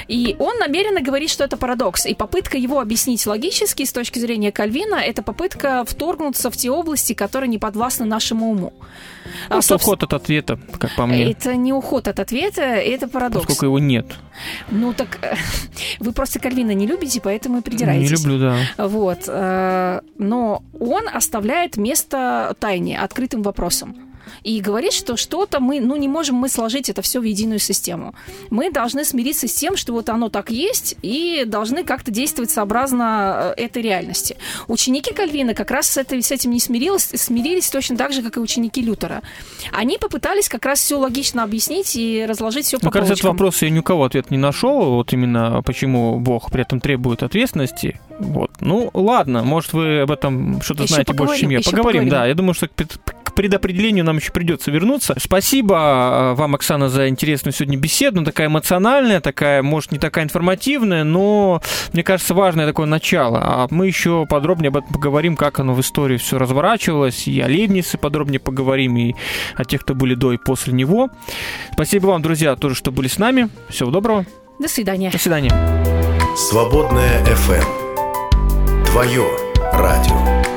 [0.08, 2.06] И он намеренно говорит, что это парадокс.
[2.06, 7.14] И попытка его объяснить логически с точки зрения Кальвина, это попытка вторгнуться в те области,
[7.14, 8.74] которые не подвластны нашему уму.
[9.48, 11.32] А, просто собственно, уход от ответа, как по мне.
[11.32, 13.46] это не уход от ответа, это парадокс.
[13.46, 14.06] Поскольку его нет.
[14.70, 15.36] Ну так э,
[16.00, 18.12] вы просто Кальвина не любите, поэтому и Не придираетесь.
[18.24, 18.88] люблю, да.
[18.88, 19.20] Вот.
[19.28, 23.96] э, Но он оставляет место тайне, открытым вопросом.
[24.44, 28.14] И говорит, что что-то мы, ну, не можем мы сложить это все в единую систему.
[28.50, 33.54] Мы должны смириться с тем, что вот оно так есть, и должны как-то действовать сообразно
[33.58, 34.38] э, этой реальности.
[34.68, 38.38] Ученики Кальвина как раз с, этой, с этим не смирились, смирились точно так же, как
[38.38, 39.22] и ученики Лютера.
[39.72, 43.62] Они попытались как раз все логично объяснить и разложить все по Мне кажется, этот вопрос
[43.62, 44.96] я ни у кого ответ не нашел.
[44.96, 48.00] Вот именно почему Бог при этом требует ответственности.
[48.20, 48.52] Вот.
[48.62, 51.60] Ну, ладно, может, вы об этом что-то знаете больше, чем я.
[51.60, 52.10] Поговорим, поговорим.
[52.10, 52.26] да.
[52.26, 55.16] Я думаю, что к предопределению нам еще придется вернуться.
[55.18, 58.18] Спасибо э, вам, Оксана, за интересную сегодня беседу.
[58.18, 61.62] Она такая эмоциональная, такая, может, не такая информативная, но,
[61.94, 63.40] мне кажется, важное такое начало.
[63.42, 67.28] А мы еще подробнее об этом поговорим, как оно в истории все разворачивалось.
[67.28, 69.14] И о Лейбнице подробнее поговорим, и
[69.56, 71.10] о тех, кто были до и после него.
[71.74, 73.50] Спасибо вам, друзья, тоже, что были с нами.
[73.70, 74.26] Всего доброго.
[74.60, 75.12] До свидания.
[75.12, 75.52] До свидания.
[76.36, 78.86] Свободная FM.
[78.86, 79.26] Твое
[79.74, 80.55] радио.